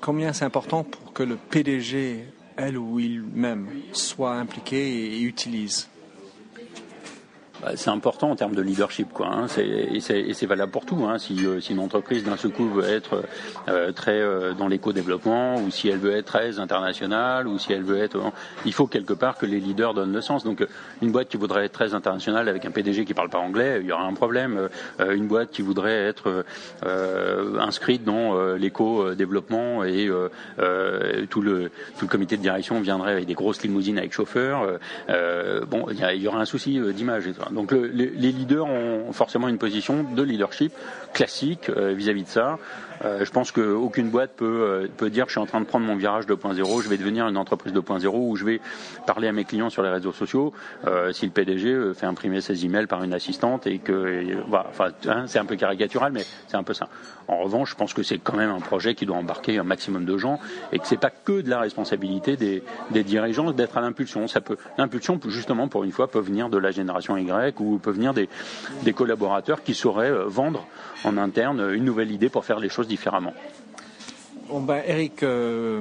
combien 0.00 0.32
c'est 0.32 0.44
important 0.44 0.84
pour 0.84 1.12
que 1.12 1.22
le 1.22 1.36
PDG, 1.36 2.24
elle 2.56 2.78
ou 2.78 3.00
il-même, 3.00 3.68
soit 3.92 4.34
impliqué 4.34 5.16
et 5.16 5.20
utilise? 5.22 5.88
C'est 7.74 7.90
important 7.90 8.30
en 8.30 8.36
termes 8.36 8.54
de 8.54 8.62
leadership, 8.62 9.12
quoi. 9.12 9.28
Hein. 9.28 9.46
et 9.58 10.00
c'est 10.00 10.46
valable 10.46 10.72
pour 10.72 10.84
tout. 10.84 11.04
Hein. 11.06 11.18
Si, 11.18 11.46
euh, 11.46 11.60
si, 11.60 11.72
une 11.72 11.80
entreprise 11.80 12.24
d'un 12.24 12.36
seul 12.36 12.52
coup 12.52 12.68
veut 12.68 12.84
être 12.84 13.22
euh, 13.68 13.92
très 13.92 14.20
euh, 14.20 14.52
dans 14.54 14.68
l'éco-développement, 14.68 15.56
ou 15.56 15.70
si 15.70 15.88
elle 15.88 15.98
veut 15.98 16.16
être 16.16 16.26
très 16.26 16.58
internationale, 16.58 17.46
ou 17.46 17.58
si 17.58 17.72
elle 17.72 17.82
veut 17.82 17.98
être, 17.98 18.18
il 18.64 18.72
faut 18.72 18.86
quelque 18.86 19.12
part 19.12 19.38
que 19.38 19.46
les 19.46 19.60
leaders 19.60 19.94
donnent 19.94 20.12
le 20.12 20.20
sens. 20.20 20.44
Donc, 20.44 20.66
une 21.02 21.10
boîte 21.10 21.28
qui 21.28 21.36
voudrait 21.36 21.66
être 21.66 21.72
très 21.72 21.94
internationale 21.94 22.48
avec 22.48 22.64
un 22.64 22.70
PDG 22.70 23.04
qui 23.04 23.14
parle 23.14 23.30
pas 23.30 23.38
anglais, 23.38 23.78
il 23.80 23.86
y 23.86 23.92
aura 23.92 24.04
un 24.04 24.14
problème. 24.14 24.68
une 24.98 25.26
boîte 25.26 25.50
qui 25.50 25.62
voudrait 25.62 26.06
être 26.06 26.44
inscrite 27.58 28.04
dans 28.04 28.54
l'éco-développement 28.54 29.84
et 29.84 30.08
tout 31.30 31.40
le 31.40 31.70
tout 31.98 32.04
le 32.04 32.08
comité 32.08 32.36
de 32.36 32.42
direction 32.42 32.80
viendrait 32.80 33.12
avec 33.12 33.26
des 33.26 33.34
grosses 33.34 33.62
limousines 33.62 33.98
avec 33.98 34.12
chauffeurs, 34.12 34.78
bon, 35.68 35.86
il 35.90 35.98
y, 35.98 36.22
y, 36.22 36.28
aura 36.28 36.40
un 36.40 36.44
souci 36.44 36.78
d'image. 36.92 37.24
Donc 37.50 37.72
les 37.72 38.32
leaders 38.32 38.66
ont 38.66 39.12
forcément 39.12 39.48
une 39.48 39.58
position 39.58 40.02
de 40.02 40.22
leadership 40.22 40.72
classique 41.12 41.70
euh, 41.70 41.92
vis-à-vis 41.94 42.24
de 42.24 42.28
ça. 42.28 42.58
Euh, 43.04 43.24
je 43.24 43.30
pense 43.30 43.52
qu'aucune 43.52 44.08
boîte 44.08 44.32
peut, 44.36 44.62
euh, 44.62 44.88
peut 44.96 45.10
dire 45.10 45.26
je 45.26 45.32
suis 45.32 45.40
en 45.40 45.46
train 45.46 45.60
de 45.60 45.66
prendre 45.66 45.84
mon 45.84 45.96
virage 45.96 46.26
2.0, 46.26 46.82
je 46.82 46.88
vais 46.88 46.96
devenir 46.96 47.28
une 47.28 47.36
entreprise 47.36 47.72
2.0 47.72 48.06
où 48.08 48.36
je 48.36 48.44
vais 48.44 48.60
parler 49.06 49.28
à 49.28 49.32
mes 49.32 49.44
clients 49.44 49.70
sur 49.70 49.82
les 49.82 49.90
réseaux 49.90 50.12
sociaux. 50.12 50.52
si 51.12 51.26
le 51.26 51.32
PDG 51.32 51.94
fait 51.94 52.06
imprimer 52.06 52.40
ses 52.40 52.64
emails 52.64 52.86
par 52.86 53.02
une 53.02 53.12
assistante 53.12 53.66
et 53.66 53.78
que, 53.78 54.24
enfin, 54.48 54.88
hein, 55.08 55.24
c'est 55.26 55.38
un 55.38 55.44
peu 55.44 55.56
caricatural, 55.56 56.12
mais 56.12 56.24
c'est 56.48 56.56
un 56.56 56.62
peu 56.62 56.74
ça. 56.74 56.88
En 57.28 57.38
revanche, 57.38 57.70
je 57.70 57.74
pense 57.74 57.92
que 57.92 58.02
c'est 58.02 58.18
quand 58.18 58.36
même 58.36 58.50
un 58.50 58.60
projet 58.60 58.94
qui 58.94 59.04
doit 59.04 59.16
embarquer 59.16 59.58
un 59.58 59.64
maximum 59.64 60.04
de 60.04 60.16
gens 60.16 60.38
et 60.72 60.78
que 60.78 60.86
c'est 60.86 60.96
pas 60.96 61.10
que 61.10 61.40
de 61.40 61.50
la 61.50 61.60
responsabilité 61.60 62.36
des, 62.36 62.62
des 62.92 63.02
dirigeants 63.02 63.50
d'être 63.52 63.76
à 63.76 63.80
l'impulsion. 63.80 64.28
Ça 64.28 64.40
peut, 64.40 64.56
l'impulsion, 64.78 65.18
justement, 65.26 65.68
pour 65.68 65.84
une 65.84 65.92
fois, 65.92 66.08
peut 66.08 66.20
venir 66.20 66.48
de 66.48 66.58
la 66.58 66.70
génération 66.70 67.16
Y 67.16 67.30
ou 67.58 67.78
peut 67.78 67.90
venir 67.90 68.14
des, 68.14 68.28
des 68.82 68.92
collaborateurs 68.92 69.62
qui 69.62 69.74
sauraient 69.74 70.12
vendre 70.26 70.66
en 71.04 71.16
interne 71.16 71.72
une 71.72 71.84
nouvelle 71.84 72.10
idée 72.10 72.28
pour 72.28 72.44
faire 72.44 72.58
les 72.58 72.68
choses 72.68 72.88
différemment. 72.88 73.34
Bon, 74.48 74.60
ben, 74.60 74.80
Eric 74.86 75.24
euh, 75.24 75.80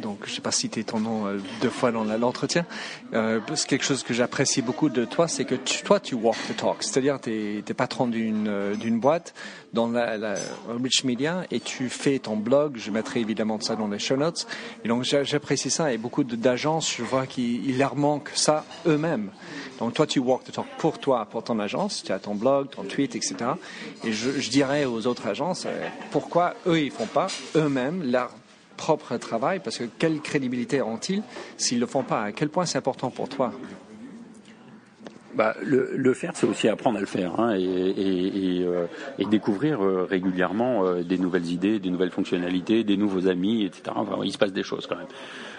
donc 0.00 0.20
je 0.24 0.32
sais 0.32 0.40
pas 0.40 0.52
citer 0.52 0.84
ton 0.84 1.00
nom 1.00 1.26
euh, 1.26 1.38
deux 1.60 1.68
fois 1.68 1.92
dans 1.92 2.04
l'entretien. 2.04 2.64
Euh, 3.12 3.40
quelque 3.68 3.84
chose 3.84 4.02
que 4.02 4.14
j'apprécie 4.14 4.62
beaucoup 4.62 4.88
de 4.88 5.04
toi, 5.04 5.28
c'est 5.28 5.44
que 5.44 5.54
toi 5.84 6.00
tu 6.00 6.14
walk 6.14 6.36
the 6.48 6.56
talk, 6.56 6.76
c'est-à-dire 6.80 7.20
tu 7.20 7.58
es, 7.58 7.74
patron 7.74 8.06
d'une 8.06 8.48
euh, 8.48 8.74
d'une 8.74 9.00
boîte 9.00 9.34
dans 9.74 9.88
la, 9.88 10.16
la, 10.16 10.34
Rich 10.82 11.04
Media 11.04 11.44
et 11.50 11.60
tu 11.60 11.90
fais 11.90 12.18
ton 12.18 12.36
blog. 12.36 12.76
Je 12.76 12.90
mettrai 12.90 13.20
évidemment 13.20 13.60
ça 13.60 13.76
dans 13.76 13.88
les 13.88 13.98
show 13.98 14.16
notes. 14.16 14.46
Et 14.84 14.88
donc 14.88 15.04
j'apprécie 15.04 15.70
ça 15.70 15.92
et 15.92 15.98
beaucoup 15.98 16.24
d'agences, 16.24 16.94
je 16.96 17.02
vois 17.02 17.26
qu'il 17.26 17.76
leur 17.76 17.96
manque 17.96 18.30
ça 18.34 18.64
eux-mêmes. 18.86 19.30
Donc 19.80 19.94
toi, 19.94 20.06
tu 20.06 20.18
walk 20.18 20.44
the 20.44 20.52
talk 20.52 20.66
pour 20.76 20.98
toi, 20.98 21.24
pour 21.24 21.42
ton 21.42 21.58
agence, 21.58 22.02
tu 22.04 22.12
as 22.12 22.18
ton 22.18 22.34
blog, 22.34 22.68
ton 22.68 22.84
tweet, 22.84 23.16
etc. 23.16 23.36
Et 24.04 24.12
je, 24.12 24.50
dirais 24.50 24.84
aux 24.84 25.06
autres 25.06 25.26
agences, 25.26 25.64
euh, 25.66 25.88
pourquoi 26.10 26.54
eux, 26.66 26.78
ils 26.78 26.90
font 26.90 27.06
pas 27.06 27.28
eux-mêmes 27.56 27.89
leur 27.90 28.30
propre 28.76 29.16
travail 29.16 29.60
Parce 29.62 29.78
que 29.78 29.84
quelle 29.98 30.20
crédibilité 30.20 30.82
ont-ils 30.82 31.22
s'ils 31.56 31.78
ne 31.78 31.82
le 31.82 31.86
font 31.86 32.02
pas? 32.02 32.22
À 32.22 32.32
quel 32.32 32.48
point 32.48 32.66
c'est 32.66 32.78
important 32.78 33.10
pour 33.10 33.28
toi? 33.28 33.52
Bah, 35.34 35.54
le, 35.62 36.12
faire, 36.12 36.32
c'est 36.34 36.46
aussi 36.46 36.68
apprendre 36.68 36.96
à 36.98 37.00
le 37.00 37.06
faire 37.06 37.38
hein, 37.38 37.54
et, 37.54 38.62
euh, 38.62 38.86
découvrir 39.30 39.80
euh, 39.80 40.04
régulièrement 40.04 40.94
des 41.02 41.18
nouvelles 41.18 41.46
idées, 41.46 41.78
des 41.78 41.90
nouvelles 41.90 42.10
fonctionnalités, 42.10 42.82
des 42.82 42.96
nouveaux 42.96 43.28
amis, 43.28 43.64
etc. 43.64 43.92
il 44.24 44.32
se 44.32 44.38
passe 44.38 44.52
des 44.52 44.64
choses 44.64 44.88
quand 44.88 44.96
même. 44.96 45.06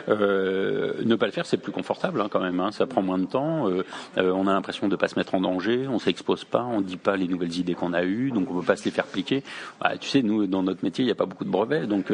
Euh, 0.10 0.93
ne 1.03 1.15
pas 1.15 1.25
le 1.25 1.31
faire, 1.31 1.46
c'est 1.46 1.58
plus 1.58 1.72
confortable 1.72 2.22
hein, 2.22 2.27
quand 2.29 2.39
même. 2.39 2.60
Hein. 2.60 2.72
ça 2.72 2.86
prend 2.86 3.01
moins 3.01 3.17
de 3.17 3.25
temps. 3.25 3.70
Euh, 3.70 3.84
euh, 4.17 4.31
on 4.31 4.48
a 4.48 4.53
l'impression 4.53 4.88
de 4.88 4.93
ne 4.93 4.98
pas 4.98 5.08
se 5.08 5.17
mettre 5.17 5.36
en 5.36 5.41
danger. 5.41 5.88
On 5.88 6.00
s'expose 6.00 6.43
pas. 6.43 6.63
On 6.63 6.81
dit 6.81 6.98
pas 6.98 7.15
les 7.15 7.27
nouvelles 7.27 7.58
idées 7.58 7.74
qu'on 7.74 7.93
a 7.93 8.03
eues. 8.03 8.31
Donc 8.31 8.50
on 8.51 8.60
peut 8.60 8.65
pas 8.65 8.75
se 8.75 8.86
les 8.86 8.91
faire 8.91 9.05
piquer. 9.05 9.43
Bah, 9.79 9.98
tu 10.00 10.10
sais, 10.10 10.22
nous 10.22 10.48
dans 10.48 10.63
notre 10.63 10.84
métier, 10.84 11.03
il 11.03 11.08
n'y 11.08 11.12
a 11.12 11.15
pas 11.15 11.25
beaucoup 11.25 11.46
de 11.46 11.50
brevets. 11.50 11.88
Donc 11.88 12.12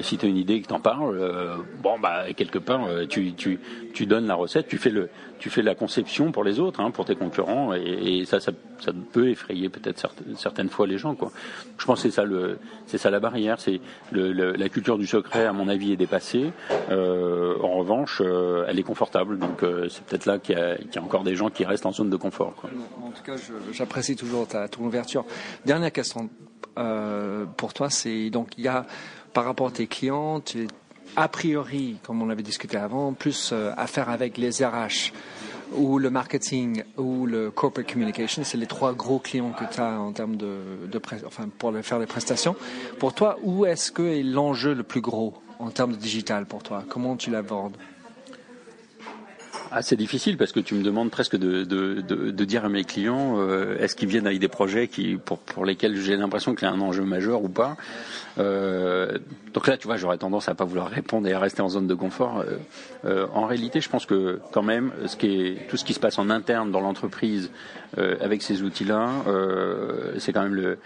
si 0.00 0.18
tu 0.18 0.26
as 0.26 0.28
une 0.28 0.36
idée 0.36 0.54
et 0.54 0.62
que 0.62 0.68
t'en 0.68 0.80
parles, 0.80 1.18
bon 1.82 1.98
bah 1.98 2.32
quelque 2.36 2.58
part 2.58 2.86
tu, 3.08 3.32
tu, 3.34 3.58
tu 3.94 4.06
donnes 4.06 4.26
la 4.26 4.34
recette, 4.34 4.68
tu 4.68 4.78
fais 4.78 4.90
le 4.90 5.08
tu 5.42 5.50
fais 5.50 5.62
la 5.62 5.74
conception 5.74 6.30
pour 6.30 6.44
les 6.44 6.60
autres, 6.60 6.78
hein, 6.78 6.92
pour 6.92 7.04
tes 7.04 7.16
concurrents, 7.16 7.74
et, 7.74 8.24
ça, 8.26 8.38
ça, 8.38 8.52
peut 9.12 9.28
effrayer 9.28 9.68
peut-être 9.68 10.06
certaines, 10.36 10.68
fois 10.68 10.86
les 10.86 10.98
gens. 10.98 11.16
Quoi. 11.16 11.32
Je 11.78 11.84
pense 11.84 12.00
que 12.00 12.08
c'est 12.08 12.14
ça, 12.14 12.24
le, 12.24 12.60
ça 12.86 13.10
la 13.10 13.18
barrière, 13.18 13.58
c'est 13.58 13.80
le, 14.12 14.30
la 14.32 14.68
culture 14.68 14.98
du 14.98 15.06
secret, 15.08 15.44
à 15.44 15.52
mon 15.52 15.66
avis, 15.66 15.94
est 15.94 15.96
dépassée. 15.96 16.52
Euh, 16.92 17.21
en 17.62 17.78
revanche, 17.78 18.20
euh, 18.20 18.64
elle 18.68 18.78
est 18.78 18.84
confortable, 18.84 19.38
donc 19.38 19.62
euh, 19.62 19.88
c'est 19.88 20.04
peut-être 20.04 20.26
là 20.26 20.38
qu'il 20.38 20.56
y, 20.56 20.98
a, 20.98 21.02
encore 21.02 21.24
des 21.24 21.36
gens 21.36 21.50
qui 21.50 21.64
restent 21.64 21.86
en 21.86 21.92
zone 21.92 22.10
de 22.10 22.16
confort. 22.16 22.54
En 23.02 23.10
tout 23.10 23.22
cas, 23.22 23.34
j'apprécie 23.72 24.16
toujours 24.16 24.46
ta, 24.46 24.68
ton 24.68 24.84
ouverture. 24.84 25.24
Dernière 25.64 25.92
question 25.92 26.28
pour 27.56 27.74
toi, 27.74 27.90
c'est 27.90 28.30
donc 28.30 28.48
il 28.56 28.64
y 28.64 28.68
a 28.68 28.86
par 29.34 29.44
rapport 29.44 29.68
à 29.68 29.70
tes 29.70 29.86
clients, 29.86 30.40
tu, 30.40 30.66
a 31.16 31.28
priori, 31.28 31.98
comme 32.02 32.22
on 32.22 32.30
avait 32.30 32.42
discuté 32.42 32.78
avant, 32.78 33.12
plus 33.12 33.52
à 33.76 33.86
faire 33.86 34.08
avec 34.08 34.38
les 34.38 34.64
RH 34.64 35.12
ou 35.74 35.98
le 35.98 36.10
marketing 36.10 36.82
ou 36.96 37.26
le 37.26 37.50
corporate 37.50 37.90
communication, 37.90 38.42
c'est 38.44 38.58
les 38.58 38.66
trois 38.66 38.92
gros 38.92 39.18
clients 39.18 39.52
que 39.52 39.64
tu 39.72 39.80
as 39.80 40.00
en 40.00 40.12
termes 40.12 40.36
de, 40.36 40.58
pour 41.58 41.72
faire 41.82 41.98
les 41.98 42.06
prestations. 42.06 42.56
Pour 42.98 43.14
toi, 43.14 43.38
où 43.42 43.66
est-ce 43.66 43.92
que 43.92 44.02
est 44.02 44.22
l'enjeu 44.22 44.74
le 44.74 44.82
plus 44.82 45.00
gros? 45.00 45.34
En 45.62 45.70
termes 45.70 45.92
de 45.92 45.96
digital 45.96 46.46
pour 46.46 46.62
toi 46.62 46.84
Comment 46.88 47.16
tu 47.16 47.30
l'abordes? 47.30 47.76
Ah, 49.74 49.80
c'est 49.80 49.96
difficile 49.96 50.36
parce 50.36 50.52
que 50.52 50.60
tu 50.60 50.74
me 50.74 50.82
demandes 50.82 51.10
presque 51.10 51.34
de, 51.34 51.64
de, 51.64 52.02
de, 52.02 52.44
dire 52.44 52.66
à 52.66 52.68
mes 52.68 52.84
clients 52.84 53.36
euh, 53.38 53.78
est-ce 53.78 53.96
qu'ils 53.96 54.08
viennent 54.08 54.26
avec 54.26 54.38
des 54.38 54.48
projets 54.48 54.86
qui, 54.86 55.16
pour, 55.16 55.38
pour 55.38 55.64
lesquels 55.64 55.96
j'ai 55.96 56.14
l'impression 56.14 56.54
qu'il 56.54 56.68
y 56.68 56.70
a 56.70 56.74
un 56.74 56.80
enjeu 56.82 57.04
majeur 57.04 57.42
ou 57.42 57.48
pas? 57.48 57.78
Euh, 58.36 59.16
donc 59.54 59.66
là, 59.66 59.78
tu 59.78 59.86
vois, 59.86 59.96
j'aurais 59.96 60.18
tendance 60.18 60.50
à 60.50 60.54
pas 60.54 60.66
vouloir 60.66 60.88
répondre 60.88 61.26
et 61.26 61.32
à 61.32 61.38
rester 61.38 61.62
en 61.62 61.70
zone 61.70 61.86
de 61.86 61.94
confort. 61.94 62.44
Euh, 63.06 63.26
en 63.32 63.46
réalité, 63.46 63.80
je 63.80 63.88
pense 63.88 64.04
que 64.04 64.40
quand 64.52 64.62
même, 64.62 64.92
tout 65.70 65.78
ce 65.78 65.84
qui 65.86 65.94
se 65.94 66.00
passe 66.00 66.18
en 66.18 66.28
interne 66.28 66.70
dans 66.70 66.80
l'entreprise 66.80 67.50
avec 67.96 68.42
ces 68.42 68.62
outils-là, 68.62 69.08
c'est 70.18 70.34
quand 70.34 70.42
même 70.42 70.54
le 70.54 70.78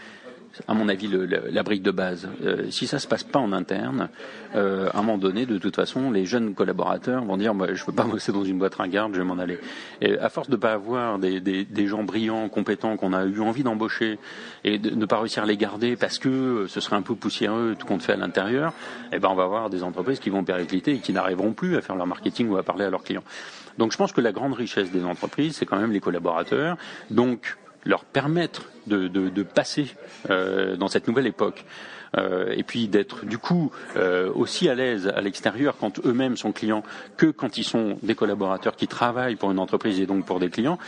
à 0.69 0.75
mon 0.75 0.89
avis, 0.89 1.09
la 1.09 1.63
brique 1.63 1.83
de 1.83 1.91
base. 1.91 2.29
Euh, 2.45 2.71
si 2.71 2.87
ça 2.87 2.99
se 2.99 3.07
passe 3.07 3.25
pas 3.25 3.39
en 3.39 3.53
interne, 3.53 4.09
euh, 4.55 4.89
à 4.93 4.99
un 4.99 5.03
moment 5.03 5.19
donné, 5.19 5.47
de 5.47 5.59
toute 5.59 5.77
façon, 5.77 6.11
les 6.11 6.27
jeunes 6.27 6.55
collaborateurs 6.55 7.25
vont 7.25 7.37
dire 7.37 7.55
moi, 7.55 7.73
je 7.73 7.85
veux 7.85 7.93
pas 7.93 8.05
bosser 8.11 8.33
dans 8.33 8.45
une 8.45 8.59
boîte 8.59 8.75
ringarde, 8.77 9.13
je 9.15 9.19
vais 9.19 9.25
m'en 9.25 9.39
aller. 9.39 9.59
À 10.21 10.29
force 10.29 10.49
de 10.49 10.57
pas 10.57 10.73
avoir 10.73 11.19
des, 11.19 11.87
gens 11.87 12.03
brillants, 12.03 12.49
compétents, 12.49 12.97
qu'on 12.97 13.13
a 13.13 13.25
eu 13.25 13.41
envie 13.41 13.63
d'embaucher, 13.63 14.19
et 14.65 14.79
de 14.79 14.91
ne 14.91 15.07
pas 15.07 15.19
réussir 15.19 15.43
à 15.43 15.47
les 15.47 15.57
garder 15.57 15.97
parce 15.97 16.19
que 16.19 16.67
ce 16.69 16.81
serait 16.81 16.97
un 16.97 17.03
peu 17.03 17.15
poussiéreux 17.15 17.77
tout 17.79 17.87
compte 17.87 18.03
fait 18.03 18.13
à 18.13 18.17
l'intérieur, 18.17 18.73
eh 19.13 19.19
ben 19.19 19.29
on 19.31 19.35
va 19.35 19.45
avoir 19.45 19.71
des 19.71 19.83
entreprises 19.83 20.21
qui 20.21 20.31
vont 20.31 20.45
péricliter 20.45 20.93
et 20.93 20.99
qui 20.99 21.13
n'arriveront 21.13 21.53
plus 21.53 21.77
à 21.77 21.81
faire 21.81 21.97
leur 21.97 22.07
marketing 22.07 22.49
ou 22.49 22.57
à 22.57 22.63
parler 22.63 22.85
à 22.85 22.91
leurs 22.91 23.03
clients. 23.03 23.25
Donc 23.79 23.93
je 23.93 23.97
pense 23.97 24.13
que 24.13 24.21
la 24.21 24.33
grande 24.33 24.55
richesse 24.55 24.91
des 24.91 25.05
entreprises, 25.05 25.57
c'est 25.57 25.67
quand 25.67 25.79
même 25.79 25.93
les 25.93 26.01
collaborateurs. 26.01 26.77
Donc 27.11 27.57
leur 27.87 28.05
permettre 28.05 28.67
de, 28.87 29.09
de, 29.09 29.43
passer 29.43 29.87
euh, 30.31 30.77
dans 30.77 30.89
cette 30.89 31.09
nouvelle 31.09 31.27
époque. 31.27 31.65
Euh, 32.17 32.55
et 32.57 32.63
puis 32.63 32.87
d'être 32.87 33.27
du 33.27 33.37
coup 33.37 33.73
euh, 33.97 34.31
aussi 34.33 34.69
à 34.69 34.77
l'aise 34.77 35.09
à 35.09 35.21
l'extérieur 35.21 35.77
quand 35.79 35.99
eux-mêmes 36.07 36.37
sont 36.37 36.53
clients 36.53 36.85
que 37.17 37.27
quand 37.27 37.59
ils 37.59 37.65
sont 37.65 37.99
des 38.03 38.15
collaborateurs 38.15 38.77
qui 38.77 38.87
travaillent 38.87 39.35
pour 39.35 39.51
une 39.51 39.59
entreprise 39.59 39.99
et 40.01 40.07
donc 40.07 40.25
pour 40.25 40.39
des 40.39 40.49
clients, 40.49 40.79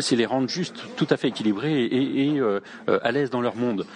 c'est 0.00 0.16
les 0.16 0.26
rendre 0.26 0.48
juste 0.48 0.82
tout 0.96 1.06
à 1.10 1.16
fait 1.16 1.28
équilibrés 1.28 1.84
et, 1.84 2.40
à 2.86 3.12
l'aise 3.12 3.30
dans 3.30 3.42
leur 3.42 3.56
monde. 3.56 3.86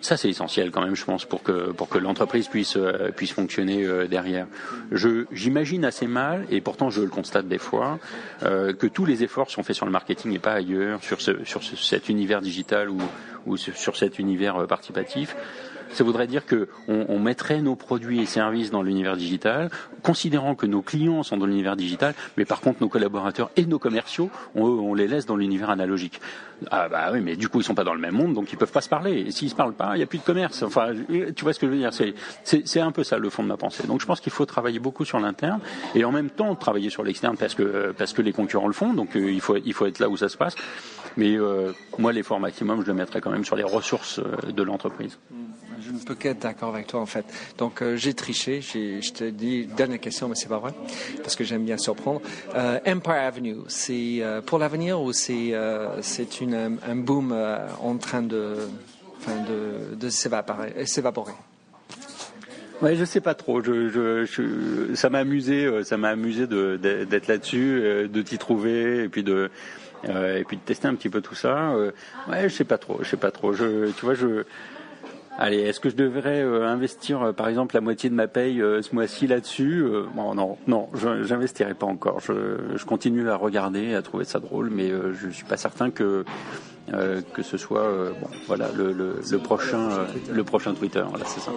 Ça, 0.00 0.16
c'est 0.16 0.28
essentiel 0.28 0.70
quand 0.70 0.82
même, 0.82 0.94
je 0.94 1.04
pense, 1.04 1.24
pour 1.24 1.42
que 1.42 1.72
pour 1.72 1.88
que 1.88 1.98
l'entreprise 1.98 2.48
puisse 2.48 2.76
euh, 2.76 3.10
puisse 3.10 3.32
fonctionner 3.32 3.84
euh, 3.84 4.06
derrière. 4.06 4.46
Je 4.92 5.24
j'imagine 5.32 5.84
assez 5.84 6.06
mal, 6.06 6.46
et 6.50 6.60
pourtant 6.60 6.90
je 6.90 7.02
le 7.02 7.08
constate 7.08 7.48
des 7.48 7.58
fois, 7.58 7.98
euh, 8.42 8.72
que 8.72 8.86
tous 8.86 9.04
les 9.04 9.24
efforts 9.24 9.50
sont 9.50 9.62
faits 9.62 9.76
sur 9.76 9.86
le 9.86 9.92
marketing 9.92 10.32
et 10.32 10.38
pas 10.38 10.52
ailleurs, 10.52 11.02
sur 11.02 11.20
ce 11.20 11.44
sur 11.44 11.62
cet 11.64 12.08
univers 12.08 12.40
digital 12.40 12.90
ou 12.90 12.98
ou 13.46 13.56
sur 13.56 13.96
cet 13.96 14.18
univers 14.18 14.66
participatif 14.66 15.36
ça 15.92 16.04
voudrait 16.04 16.26
dire 16.26 16.44
qu'on 16.46 16.66
on 17.08 17.18
mettrait 17.18 17.60
nos 17.62 17.76
produits 17.76 18.20
et 18.20 18.26
services 18.26 18.70
dans 18.70 18.82
l'univers 18.82 19.16
digital, 19.16 19.70
considérant 20.02 20.54
que 20.54 20.66
nos 20.66 20.82
clients 20.82 21.22
sont 21.22 21.36
dans 21.36 21.46
l'univers 21.46 21.76
digital, 21.76 22.14
mais 22.36 22.44
par 22.44 22.60
contre 22.60 22.78
nos 22.80 22.88
collaborateurs 22.88 23.50
et 23.56 23.66
nos 23.66 23.78
commerciaux, 23.78 24.30
on, 24.54 24.64
on 24.64 24.94
les 24.94 25.08
laisse 25.08 25.26
dans 25.26 25.36
l'univers 25.36 25.70
analogique. 25.70 26.20
Ah 26.70 26.88
bah 26.88 27.10
oui, 27.12 27.20
mais 27.20 27.36
du 27.36 27.48
coup 27.48 27.60
ils 27.60 27.64
sont 27.64 27.74
pas 27.74 27.84
dans 27.84 27.94
le 27.94 28.00
même 28.00 28.14
monde, 28.14 28.34
donc 28.34 28.52
ils 28.52 28.56
peuvent 28.56 28.72
pas 28.72 28.80
se 28.80 28.88
parler. 28.88 29.24
Et 29.26 29.30
s'ils 29.30 29.50
se 29.50 29.54
parlent 29.54 29.74
pas, 29.74 29.94
il 29.94 29.98
n'y 29.98 30.02
a 30.02 30.06
plus 30.06 30.18
de 30.18 30.24
commerce. 30.24 30.62
Enfin, 30.62 30.92
tu 31.34 31.44
vois 31.44 31.52
ce 31.52 31.60
que 31.60 31.66
je 31.66 31.72
veux 31.72 31.78
dire? 31.78 31.90
C'est 32.44 32.80
un 32.80 32.92
peu 32.92 33.04
ça 33.04 33.18
le 33.18 33.28
fond 33.30 33.42
de 33.42 33.48
ma 33.48 33.56
pensée. 33.56 33.86
Donc 33.86 34.00
je 34.00 34.06
pense 34.06 34.20
qu'il 34.20 34.32
faut 34.32 34.46
travailler 34.46 34.78
beaucoup 34.78 35.04
sur 35.04 35.20
l'interne 35.20 35.60
et 35.94 36.04
en 36.04 36.12
même 36.12 36.30
temps 36.30 36.54
travailler 36.54 36.90
sur 36.90 37.02
l'externe 37.02 37.36
parce 37.36 37.54
que 37.54 37.92
parce 37.96 38.12
que 38.12 38.22
les 38.22 38.32
concurrents 38.32 38.68
le 38.68 38.72
font. 38.72 38.94
Donc 38.94 39.16
euh, 39.16 39.30
il 39.30 39.40
faut 39.40 39.56
il 39.56 39.72
faut 39.74 39.86
être 39.86 39.98
là 39.98 40.08
où 40.08 40.16
ça 40.16 40.28
se 40.28 40.36
passe. 40.36 40.56
Mais 41.16 41.36
euh, 41.36 41.72
moi 41.98 42.12
l'effort 42.12 42.40
maximum, 42.40 42.82
je 42.82 42.86
le 42.86 42.94
mettrais 42.94 43.20
quand 43.20 43.30
même 43.30 43.44
sur 43.44 43.56
les 43.56 43.64
ressources 43.64 44.18
euh, 44.18 44.52
de 44.52 44.62
l'entreprise. 44.62 45.18
Je 45.86 45.92
ne 45.92 45.98
peux 45.98 46.14
qu'être 46.14 46.40
d'accord 46.40 46.74
avec 46.74 46.88
toi 46.88 47.00
en 47.00 47.06
fait. 47.06 47.24
Donc 47.58 47.80
euh, 47.80 47.96
j'ai 47.96 48.12
triché, 48.12 48.60
je 48.60 49.12
te 49.12 49.24
dis 49.24 49.66
dernière 49.66 50.00
question, 50.00 50.28
mais 50.28 50.34
c'est 50.34 50.48
pas 50.48 50.58
vrai 50.58 50.72
parce 51.22 51.36
que 51.36 51.44
j'aime 51.44 51.64
bien 51.64 51.78
surprendre. 51.78 52.20
Euh, 52.56 52.80
Empire 52.86 53.12
Avenue, 53.12 53.56
c'est 53.68 54.18
euh, 54.20 54.40
pour 54.40 54.58
l'avenir 54.58 55.00
ou 55.00 55.12
c'est 55.12 55.54
c'est 56.00 56.28
un 56.52 56.96
boom 56.96 57.34
en 57.80 57.96
train 57.98 58.22
de 58.22 58.56
de, 59.26 59.94
de 59.94 60.08
s'évaporer. 60.08 60.72
Ouais, 62.82 62.94
je 62.96 63.04
sais 63.04 63.20
pas 63.20 63.34
trop. 63.34 63.62
Ça 64.94 65.08
m'a 65.08 65.18
amusé, 65.18 65.84
ça 65.84 65.96
m'a 65.96 66.08
amusé 66.08 66.46
d'être 66.46 67.28
là-dessus, 67.28 68.08
de 68.08 68.22
t'y 68.22 68.38
trouver 68.38 69.04
et 69.04 69.08
puis 69.08 69.22
de 69.22 69.50
et 70.04 70.44
puis 70.46 70.56
de 70.56 70.62
tester 70.62 70.88
un 70.88 70.94
petit 70.94 71.08
peu 71.08 71.20
tout 71.20 71.34
ça. 71.34 71.74
ouais, 72.28 72.48
je 72.48 72.54
sais 72.54 72.64
pas 72.64 72.78
trop, 72.78 72.98
je 73.02 73.08
sais 73.08 73.16
pas 73.16 73.30
trop. 73.30 73.54
Tu 73.54 74.04
vois, 74.04 74.14
je 74.14 74.44
Allez, 75.38 75.58
est-ce 75.58 75.80
que 75.80 75.90
je 75.90 75.96
devrais 75.96 76.40
euh, 76.40 76.66
investir, 76.66 77.22
euh, 77.22 77.32
par 77.32 77.48
exemple, 77.48 77.74
la 77.74 77.82
moitié 77.82 78.08
de 78.08 78.14
ma 78.14 78.26
paye 78.26 78.62
euh, 78.62 78.80
ce 78.80 78.94
mois-ci 78.94 79.26
là-dessus 79.26 79.84
bon, 80.14 80.34
Non, 80.34 80.56
non, 80.66 80.88
j'investirai 80.94 81.74
pas 81.74 81.86
encore. 81.86 82.20
Je, 82.20 82.82
continue 82.84 83.28
à 83.28 83.36
regarder, 83.36 83.94
à 83.94 84.02
trouver 84.02 84.24
ça 84.24 84.38
drôle, 84.38 84.70
mais 84.70 84.90
je 85.12 85.28
suis 85.28 85.44
pas 85.44 85.56
certain 85.56 85.90
que 85.90 86.24
que 87.34 87.42
ce 87.42 87.56
soit 87.56 87.90
bon, 88.20 88.28
voilà 88.46 88.68
le, 88.72 88.92
le, 88.92 89.38
prochain 89.38 89.88
le 90.32 90.44
prochain 90.44 90.72
Twitter. 90.72 91.02
Voilà, 91.08 91.24
c'est 91.24 91.40
ça. 91.40 91.50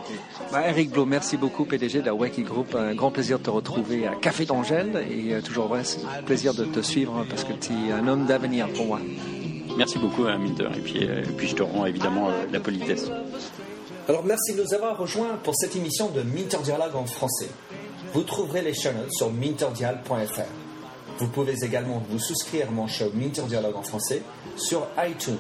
Bah, 0.52 0.68
Eric 0.68 0.90
Blo, 0.90 1.06
merci 1.06 1.38
beaucoup, 1.38 1.66
PDG 1.66 2.02
de 2.02 2.08
la 2.08 2.16
Wacky 2.16 2.42
Group. 2.42 2.74
Un 2.74 2.96
grand 2.96 3.12
plaisir 3.12 3.38
de 3.38 3.44
te 3.44 3.52
retrouver 3.52 4.08
à 4.08 4.16
Café 4.16 4.46
d'Angèle 4.46 5.06
et 5.08 5.40
toujours 5.44 5.68
vrai, 5.68 5.84
c'est 5.84 6.02
un 6.18 6.24
plaisir 6.24 6.56
de 6.56 6.66
te 6.66 6.80
suivre 6.80 7.24
parce 7.30 7.44
que 7.44 7.54
tu 7.54 7.74
es 7.74 7.92
un 7.92 8.08
homme 8.08 8.26
d'avenir 8.26 8.68
pour 8.70 8.88
moi. 8.88 9.00
Merci 9.78 10.00
beaucoup, 10.00 10.24
Minter, 10.24 10.70
et 10.76 10.82
puis, 10.82 11.04
et 11.04 11.32
puis 11.38 11.48
je 11.48 11.56
te 11.56 11.64
rends 11.64 11.86
évidemment 11.86 12.30
la 12.52 12.60
politesse. 12.60 13.12
Alors 14.10 14.26
merci 14.26 14.56
de 14.56 14.64
nous 14.64 14.74
avoir 14.74 14.98
rejoints 14.98 15.38
pour 15.44 15.56
cette 15.56 15.76
émission 15.76 16.10
de 16.10 16.24
Minter 16.24 16.58
Dialogue 16.64 16.96
en 16.96 17.06
français. 17.06 17.50
Vous 18.12 18.24
trouverez 18.24 18.64
les 18.64 18.74
chaînes 18.74 19.06
sur 19.12 19.32
minterdial.fr. 19.32 21.20
Vous 21.20 21.28
pouvez 21.28 21.54
également 21.64 22.02
vous 22.10 22.18
souscrire 22.18 22.70
à 22.70 22.72
mon 22.72 22.88
show 22.88 23.12
Minter 23.14 23.44
Dialogue 23.44 23.76
en 23.76 23.84
français 23.84 24.24
sur 24.56 24.88
iTunes, 24.98 25.38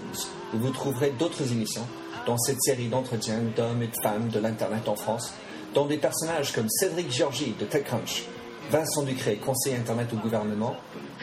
où 0.53 0.60
vous 0.60 0.69
trouverez 0.69 1.10
d'autres 1.17 1.51
émissions 1.51 1.88
dans 2.27 2.38
cette 2.38 2.62
série 2.62 2.89
d'entretiens 2.89 3.41
d'hommes 3.58 3.82
et 3.82 3.88
de 3.88 4.01
femmes 4.03 4.29
de 4.29 4.39
l'Internet 4.39 4.88
en 4.88 4.95
France, 4.95 5.34
dont 5.73 5.88
des 5.88 5.97
personnages 5.97 6.53
comme 6.53 6.69
Cédric 6.69 7.12
Georgie 7.12 7.55
de 7.60 7.65
TechCrunch, 7.65 8.25
Vincent 8.69 9.01
Ducré, 9.01 9.38
conseiller 9.38 9.77
Internet 9.77 10.10
au 10.13 10.17
gouvernement, 10.17 10.75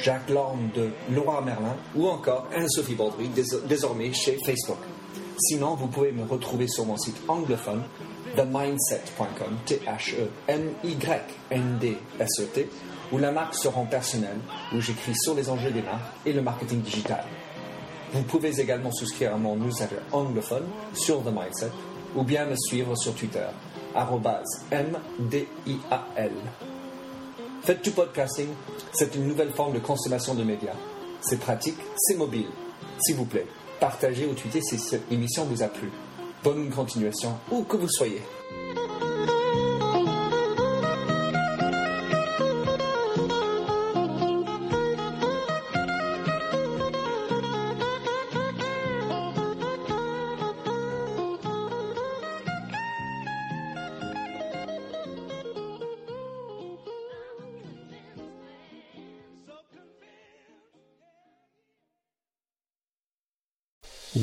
Jacques 0.02 0.30
Lorme 0.30 0.70
de 0.74 0.90
Laura 1.14 1.42
Merlin 1.42 1.76
ou 1.94 2.08
encore 2.08 2.48
Anne-Sophie 2.52 2.96
Baudry, 2.96 3.30
désormais 3.68 4.12
chez 4.12 4.36
Facebook. 4.44 4.78
Sinon, 5.38 5.74
vous 5.74 5.88
pouvez 5.88 6.12
me 6.12 6.24
retrouver 6.24 6.66
sur 6.66 6.86
mon 6.86 6.96
site 6.96 7.16
anglophone 7.28 7.82
themindset.com, 8.36 9.58
T-H-E-M-Y-N-D-S-E-T, 9.66 10.28
où 13.12 13.18
la 13.18 13.32
marque 13.32 13.54
se 13.54 13.68
rend 13.68 13.84
personnelle, 13.84 14.38
où 14.74 14.80
j'écris 14.80 15.14
sur 15.14 15.34
les 15.34 15.50
enjeux 15.50 15.70
des 15.70 15.82
marques 15.82 16.14
et 16.24 16.32
le 16.32 16.40
marketing 16.42 16.80
digital. 16.80 17.24
Vous 18.12 18.22
pouvez 18.22 18.60
également 18.60 18.92
souscrire 18.92 19.34
à 19.34 19.36
mon 19.36 19.56
newsletter 19.56 19.96
anglophone 20.12 20.64
sur 20.94 21.22
The 21.22 21.26
Mindset 21.28 21.72
ou 22.14 22.22
bien 22.22 22.46
me 22.46 22.56
suivre 22.56 22.96
sur 22.96 23.14
Twitter, 23.14 23.46
M-D-I-A-L. 24.70 26.32
Faites 27.62 27.82
du 27.84 27.90
podcasting, 27.90 28.48
c'est 28.92 29.14
une 29.14 29.26
nouvelle 29.26 29.50
forme 29.50 29.74
de 29.74 29.80
consommation 29.80 30.34
de 30.34 30.44
médias. 30.44 30.76
C'est 31.20 31.40
pratique, 31.40 31.78
c'est 31.96 32.16
mobile. 32.16 32.48
S'il 33.00 33.16
vous 33.16 33.24
plaît, 33.24 33.46
partagez 33.80 34.26
ou 34.26 34.34
tweetez 34.34 34.60
si 34.60 34.78
cette 34.78 35.10
émission 35.10 35.44
vous 35.44 35.62
a 35.62 35.68
plu. 35.68 35.90
Bonne 36.42 36.70
continuation, 36.70 37.38
où 37.50 37.62
que 37.64 37.76
vous 37.76 37.88
soyez. 37.88 38.22